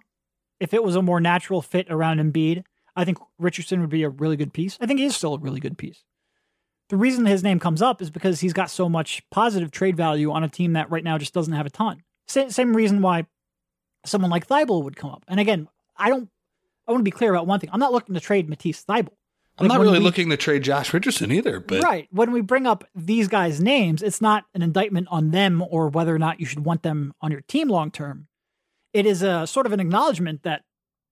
[0.61, 2.63] If it was a more natural fit around Embiid,
[2.95, 4.77] I think Richardson would be a really good piece.
[4.79, 6.05] I think he is still a really good piece.
[6.87, 10.31] The reason his name comes up is because he's got so much positive trade value
[10.31, 12.01] on a team that right now just doesn't have a ton.
[12.29, 13.25] Same, same reason why
[14.05, 15.25] someone like Thybulle would come up.
[15.27, 15.67] And again,
[15.97, 16.29] I don't.
[16.87, 17.71] I want to be clear about one thing.
[17.73, 19.17] I'm not looking to trade Matisse Thybulle.
[19.57, 22.07] I'm Like, not really we- looking to trade Josh Richardson either, but right.
[22.11, 26.13] When we bring up these guys' names, it's not an indictment on them or whether
[26.13, 28.27] or not you should want them on your team long term.
[28.93, 30.63] It is a sort of an acknowledgement that,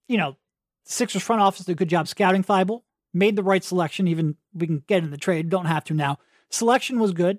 [0.08, 0.36] you know,
[0.84, 2.82] Sixers front office did a good job scouting Thybulle,
[3.14, 4.08] made the right selection.
[4.08, 6.18] Even we can get in the trade, don't have to now.
[6.50, 7.38] Selection was good.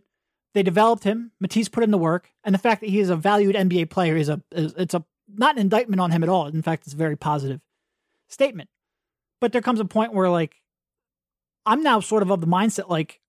[0.53, 1.31] They developed him.
[1.41, 4.15] Matisse put in the work, and the fact that he is a valued NBA player
[4.15, 5.03] is a is, it's a
[5.35, 6.47] not an indictment on him at all.
[6.47, 7.59] In fact, it's a very positive
[8.29, 8.69] statement.
[9.41, 10.55] But there comes a point where like
[11.65, 13.19] I'm now sort of of the mindset like,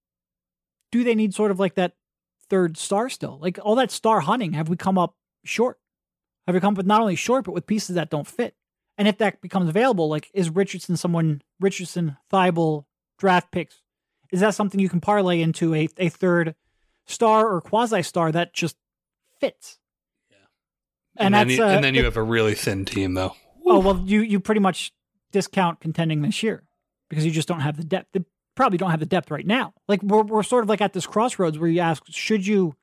[0.93, 1.93] do they need sort of like that
[2.51, 3.39] third star still?
[3.41, 5.15] Like all that star hunting, have we come up
[5.45, 5.79] short?
[6.47, 8.55] Have we come up with not only short, but with pieces that don't fit?
[8.99, 12.85] And if that becomes available, like is Richardson someone Richardson, Thybulle,
[13.19, 13.81] draft picks?
[14.33, 16.55] Is that something you can parlay into a, a third
[17.07, 18.77] star or quasi star that just
[19.41, 19.79] fits?
[21.17, 23.35] and, And, then you, uh, and then you it- have a really thin team though.
[23.67, 24.93] Oh well, you you pretty much
[25.33, 26.65] discount contending this year
[27.09, 28.09] because you just don't have the depth.
[28.13, 28.25] They
[28.55, 29.75] probably don't have the depth right now.
[29.89, 32.75] Like we're we're sort of like at this crossroads where you ask, should you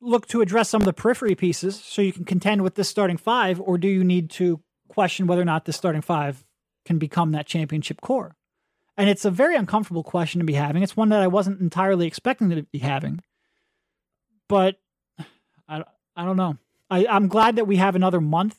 [0.00, 3.16] look to address some of the periphery pieces so you can contend with this starting
[3.16, 6.44] five, or do you need to question whether or not this starting five
[6.84, 8.36] can become that championship core?
[8.96, 10.82] And it's a very uncomfortable question to be having.
[10.82, 13.20] It's one that I wasn't entirely expecting to be having.
[14.48, 14.80] But
[15.68, 15.84] I,
[16.16, 16.56] I don't know.
[16.90, 18.56] I, I'm glad that we have another month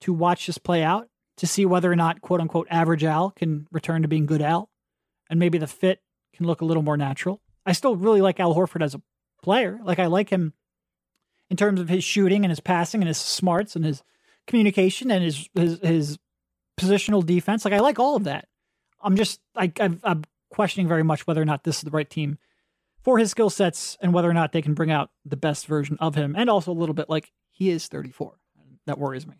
[0.00, 1.09] to watch this play out
[1.40, 4.68] to see whether or not quote unquote average Al can return to being good Al.
[5.30, 6.02] And maybe the fit
[6.34, 7.40] can look a little more natural.
[7.64, 9.00] I still really like Al Horford as a
[9.42, 9.80] player.
[9.82, 10.52] Like I like him
[11.48, 14.02] in terms of his shooting and his passing and his smarts and his
[14.46, 16.18] communication and his his, his
[16.78, 17.64] positional defense.
[17.64, 18.46] Like I like all of that.
[19.00, 22.36] I'm just I, I'm questioning very much whether or not this is the right team
[23.02, 25.96] for his skill sets and whether or not they can bring out the best version
[26.00, 26.34] of him.
[26.36, 28.34] And also a little bit like he is 34.
[28.84, 29.36] That worries me.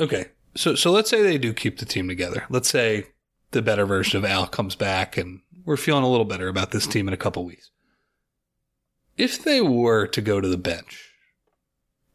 [0.00, 2.44] Okay, so so let's say they do keep the team together.
[2.50, 3.06] Let's say
[3.52, 6.86] the better version of Al comes back and we're feeling a little better about this
[6.86, 7.70] team in a couple weeks.
[9.16, 11.12] If they were to go to the bench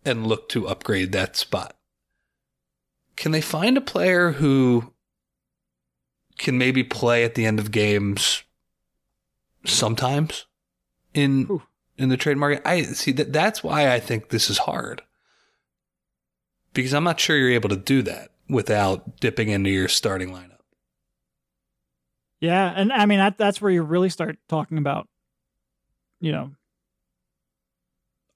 [0.03, 1.75] and look to upgrade that spot,
[3.15, 4.93] can they find a player who
[6.37, 8.43] can maybe play at the end of games
[9.65, 10.45] sometimes
[11.13, 11.63] in Ooh.
[11.97, 12.61] in the trade market?
[12.65, 15.01] I see that that's why I think this is hard.
[16.77, 20.59] Because I'm not sure you're able to do that without dipping into your starting lineup.
[22.39, 25.07] Yeah, and I mean that that's where you really start talking about,
[26.21, 26.51] you know,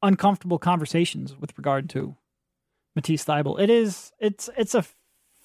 [0.02, 2.16] uncomfortable conversations with regard to
[2.96, 3.62] Matisse Thybulle.
[3.62, 4.86] It is it's it's a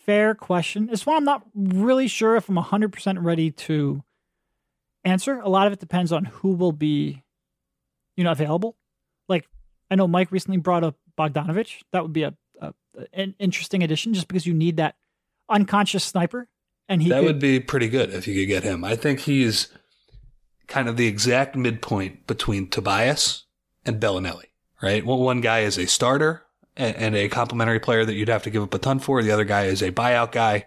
[0.07, 0.89] fair question.
[0.91, 4.03] It's one I'm not really sure if I'm 100% ready to
[5.05, 5.39] answer.
[5.41, 7.23] A lot of it depends on who will be,
[8.17, 8.75] you know, available.
[9.29, 9.47] Like
[9.91, 11.83] I know Mike recently brought up Bogdanovich.
[11.93, 12.75] That would be a, a
[13.13, 14.97] an interesting addition, just because you need that
[15.49, 16.49] unconscious sniper,
[16.89, 18.85] and he that could, would be pretty good if you could get him.
[18.85, 19.69] I think he's
[20.67, 23.45] kind of the exact midpoint between Tobias
[23.85, 24.47] and Belinelli,
[24.83, 25.05] right?
[25.05, 26.45] Well, one guy is a starter
[26.77, 29.23] and, and a complementary player that you'd have to give up a ton for.
[29.23, 30.67] The other guy is a buyout guy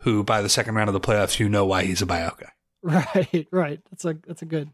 [0.00, 2.52] who, by the second round of the playoffs, you know why he's a buyout guy.
[2.80, 3.80] Right, right.
[3.90, 4.70] That's a that's a good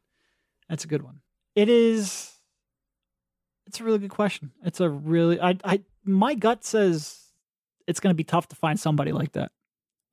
[0.69, 1.21] that's a good one.
[1.55, 2.35] It is
[3.67, 4.53] it's a really good question.
[4.62, 7.18] It's a really I I my gut says
[7.86, 9.52] it's going to be tough to find somebody like that.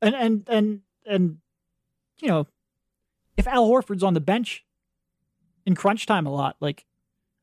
[0.01, 1.37] And and and and
[2.21, 2.47] you know,
[3.37, 4.65] if Al Horford's on the bench
[5.65, 6.85] in crunch time a lot, like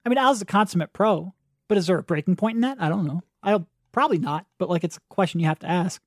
[0.05, 1.34] I mean Al's a consummate pro,
[1.68, 2.78] but is there a breaking point in that?
[2.80, 3.22] I don't know.
[3.42, 6.03] I'll probably not, but like it's a question you have to ask.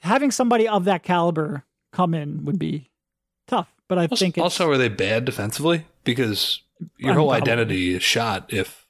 [0.00, 2.90] Having somebody of that caliber come in would be
[3.46, 5.86] tough, but I Also, think it's, also, are they bad defensively?
[6.04, 6.62] Because
[6.96, 7.52] your whole Undoubtedly.
[7.52, 8.86] identity is shot if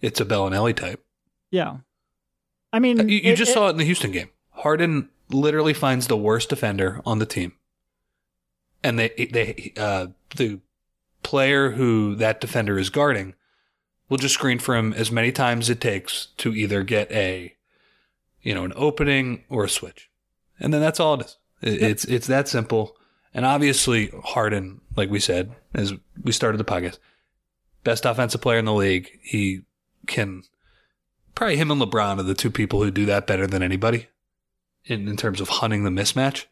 [0.00, 1.03] it's a Belinelli type.
[1.50, 1.78] Yeah.
[2.72, 4.30] I mean, You, you it- just it- saw it in the Houston game.
[4.50, 7.52] Harden literally finds the worst defender on the team,
[8.82, 10.60] and they they uh, the
[11.22, 13.34] player who that defender is guarding
[14.08, 17.54] will just screen for him as many times it takes to either get a
[18.42, 20.10] you know an opening or a switch,
[20.60, 21.36] and then that's all it is.
[21.62, 22.96] It- It's it's that simple.
[23.36, 25.92] And obviously Harden, like we said as
[26.22, 26.98] we started the podcast,
[27.82, 29.10] best offensive player in the league.
[29.22, 29.62] He
[30.06, 30.42] can
[31.34, 34.08] probably him and LeBron are the two people who do that better than anybody
[34.84, 36.46] in, in terms of hunting the mismatch.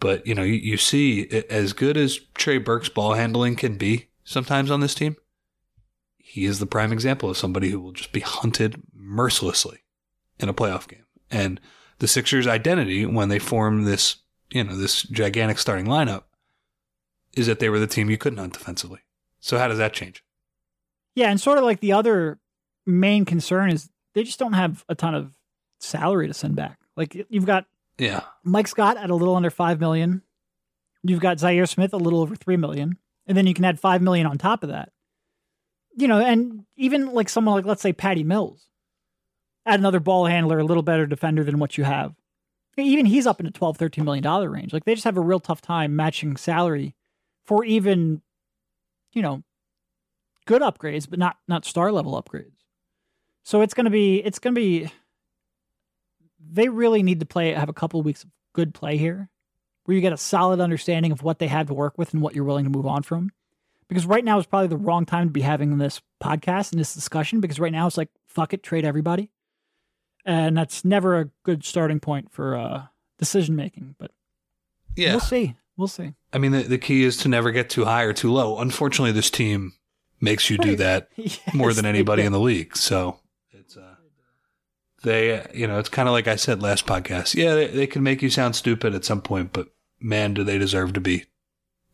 [0.00, 4.08] But, you know, you, you see as good as Trey Burke's ball handling can be
[4.24, 5.16] sometimes on this team,
[6.16, 9.78] he is the prime example of somebody who will just be hunted mercilessly
[10.38, 11.04] in a playoff game.
[11.30, 11.60] And
[11.98, 14.16] the Sixers' identity when they formed this,
[14.50, 16.24] you know, this gigantic starting lineup
[17.34, 19.00] is that they were the team you couldn't hunt defensively.
[19.40, 20.22] So how does that change?
[21.14, 22.38] Yeah, and sort of like the other
[22.86, 25.32] main concern is they just don't have a ton of
[25.78, 26.80] salary to send back.
[26.96, 27.66] Like you've got
[27.98, 28.22] Yeah.
[28.42, 30.22] Mike Scott at a little under five million.
[31.04, 32.98] You've got Zhaire Smith a little over three million,
[33.28, 34.90] and then you can add five million on top of that.
[35.96, 38.66] You know, and even like someone like let's say Patty Mills,
[39.64, 42.14] add another ball handler, a little better defender than what you have.
[42.76, 44.72] Even he's up in the 12, 13 million dollar range.
[44.72, 46.96] Like they just have a real tough time matching salary
[47.46, 48.22] for even,
[49.12, 49.42] you know,
[50.46, 52.57] good upgrades, but not not star level upgrades.
[53.48, 54.90] So it's gonna be it's gonna be
[56.52, 59.30] they really need to play have a couple of weeks of good play here
[59.84, 62.34] where you get a solid understanding of what they have to work with and what
[62.34, 63.30] you're willing to move on from
[63.88, 66.92] because right now is probably the wrong time to be having this podcast and this
[66.92, 69.30] discussion because right now it's like fuck it trade everybody
[70.26, 72.82] and that's never a good starting point for uh
[73.16, 74.10] decision making but
[74.94, 75.12] Yeah.
[75.12, 78.02] we'll see we'll see I mean, the, the key is to never get too high
[78.02, 78.58] or too low.
[78.58, 79.72] Unfortunately, this team
[80.20, 81.08] makes you do that
[81.54, 82.76] more than anybody in the league.
[82.76, 83.20] So
[85.08, 87.34] they, you know, it's kind of like I said last podcast.
[87.34, 90.58] Yeah, they, they can make you sound stupid at some point, but man, do they
[90.58, 91.24] deserve to be?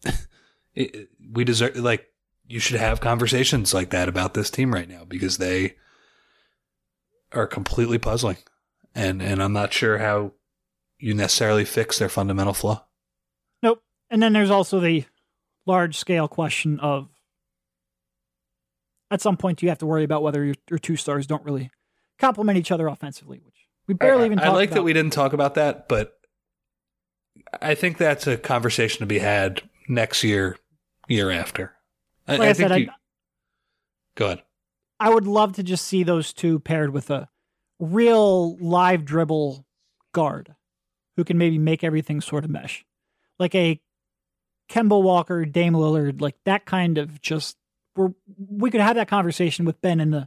[1.33, 2.07] we deserve like
[2.47, 5.77] you should have conversations like that about this team right now because they
[7.33, 8.39] are completely puzzling,
[8.95, 10.33] and and I'm not sure how
[10.99, 12.85] you necessarily fix their fundamental flaw.
[13.63, 13.83] Nope.
[14.11, 15.05] And then there's also the
[15.67, 17.09] large scale question of
[19.11, 21.71] at some point you have to worry about whether your, your two stars don't really
[22.19, 23.55] complement each other offensively, which
[23.87, 24.39] we barely I, even.
[24.41, 24.77] I like about.
[24.77, 26.19] that we didn't talk about that, but
[27.61, 30.57] I think that's a conversation to be had next year,
[31.09, 31.73] year after.
[32.27, 32.95] Like I, I said, you, I,
[34.15, 34.43] go ahead.
[35.01, 37.29] I would love to just see those two paired with a
[37.79, 39.67] real live dribble
[40.13, 40.55] guard
[41.17, 42.85] who can maybe make everything sort of mesh,
[43.39, 43.81] like a
[44.71, 47.57] Kemba Walker, Dame Lillard, like that kind of just
[47.95, 48.13] where
[48.49, 50.27] we could have that conversation with Ben in the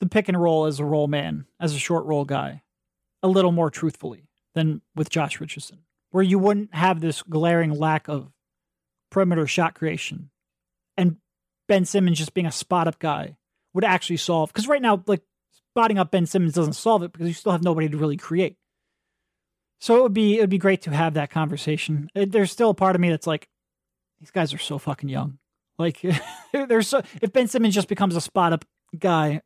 [0.00, 2.62] the pick and roll as a roll man, as a short roll guy,
[3.22, 5.80] a little more truthfully than with Josh Richardson,
[6.10, 8.30] where you wouldn't have this glaring lack of
[9.10, 10.30] perimeter shot creation,
[10.96, 11.16] and
[11.68, 13.36] Ben Simmons just being a spot up guy
[13.72, 14.52] would actually solve.
[14.52, 15.22] Because right now, like
[15.70, 18.56] spotting up Ben Simmons doesn't solve it because you still have nobody to really create.
[19.80, 22.08] So it would be it would be great to have that conversation.
[22.14, 23.48] It, there's still a part of me that's like,
[24.20, 25.38] these guys are so fucking young.
[25.78, 26.00] Like
[26.52, 28.64] there's so if Ben Simmons just becomes a spot up
[28.98, 29.42] guy,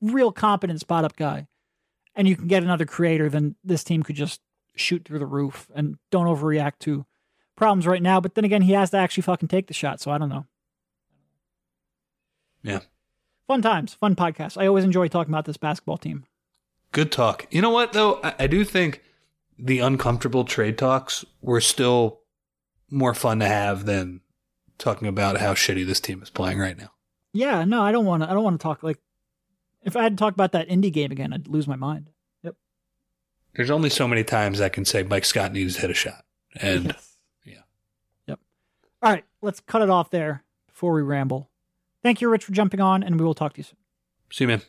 [0.00, 1.46] real competent spot up guy,
[2.14, 4.40] and you can get another creator, then this team could just
[4.74, 7.06] shoot through the roof and don't overreact to
[7.56, 8.20] problems right now.
[8.20, 10.00] But then again, he has to actually fucking take the shot.
[10.00, 10.46] So I don't know.
[12.62, 12.80] Yeah.
[13.46, 14.60] Fun times, fun podcast.
[14.60, 16.24] I always enjoy talking about this basketball team.
[16.92, 17.46] Good talk.
[17.50, 18.20] You know what though?
[18.22, 19.02] I, I do think
[19.58, 22.20] the uncomfortable trade talks were still
[22.90, 24.20] more fun to have than
[24.78, 26.90] talking about how shitty this team is playing right now.
[27.32, 28.30] Yeah, no, I don't want to.
[28.30, 28.98] I don't want to talk like
[29.86, 32.10] if I had to talk about that Indy game again, I'd lose my mind.
[32.42, 32.56] Yep.
[33.54, 36.24] There's only so many times I can say Mike Scott needs to hit a shot,
[36.60, 37.16] and yes.
[37.44, 37.62] yeah.
[38.26, 38.40] Yep.
[39.02, 41.48] All right, let's cut it off there before we ramble.
[42.02, 43.78] Thank you, Rich, for jumping on, and we will talk to you soon.
[44.30, 44.62] See you, man.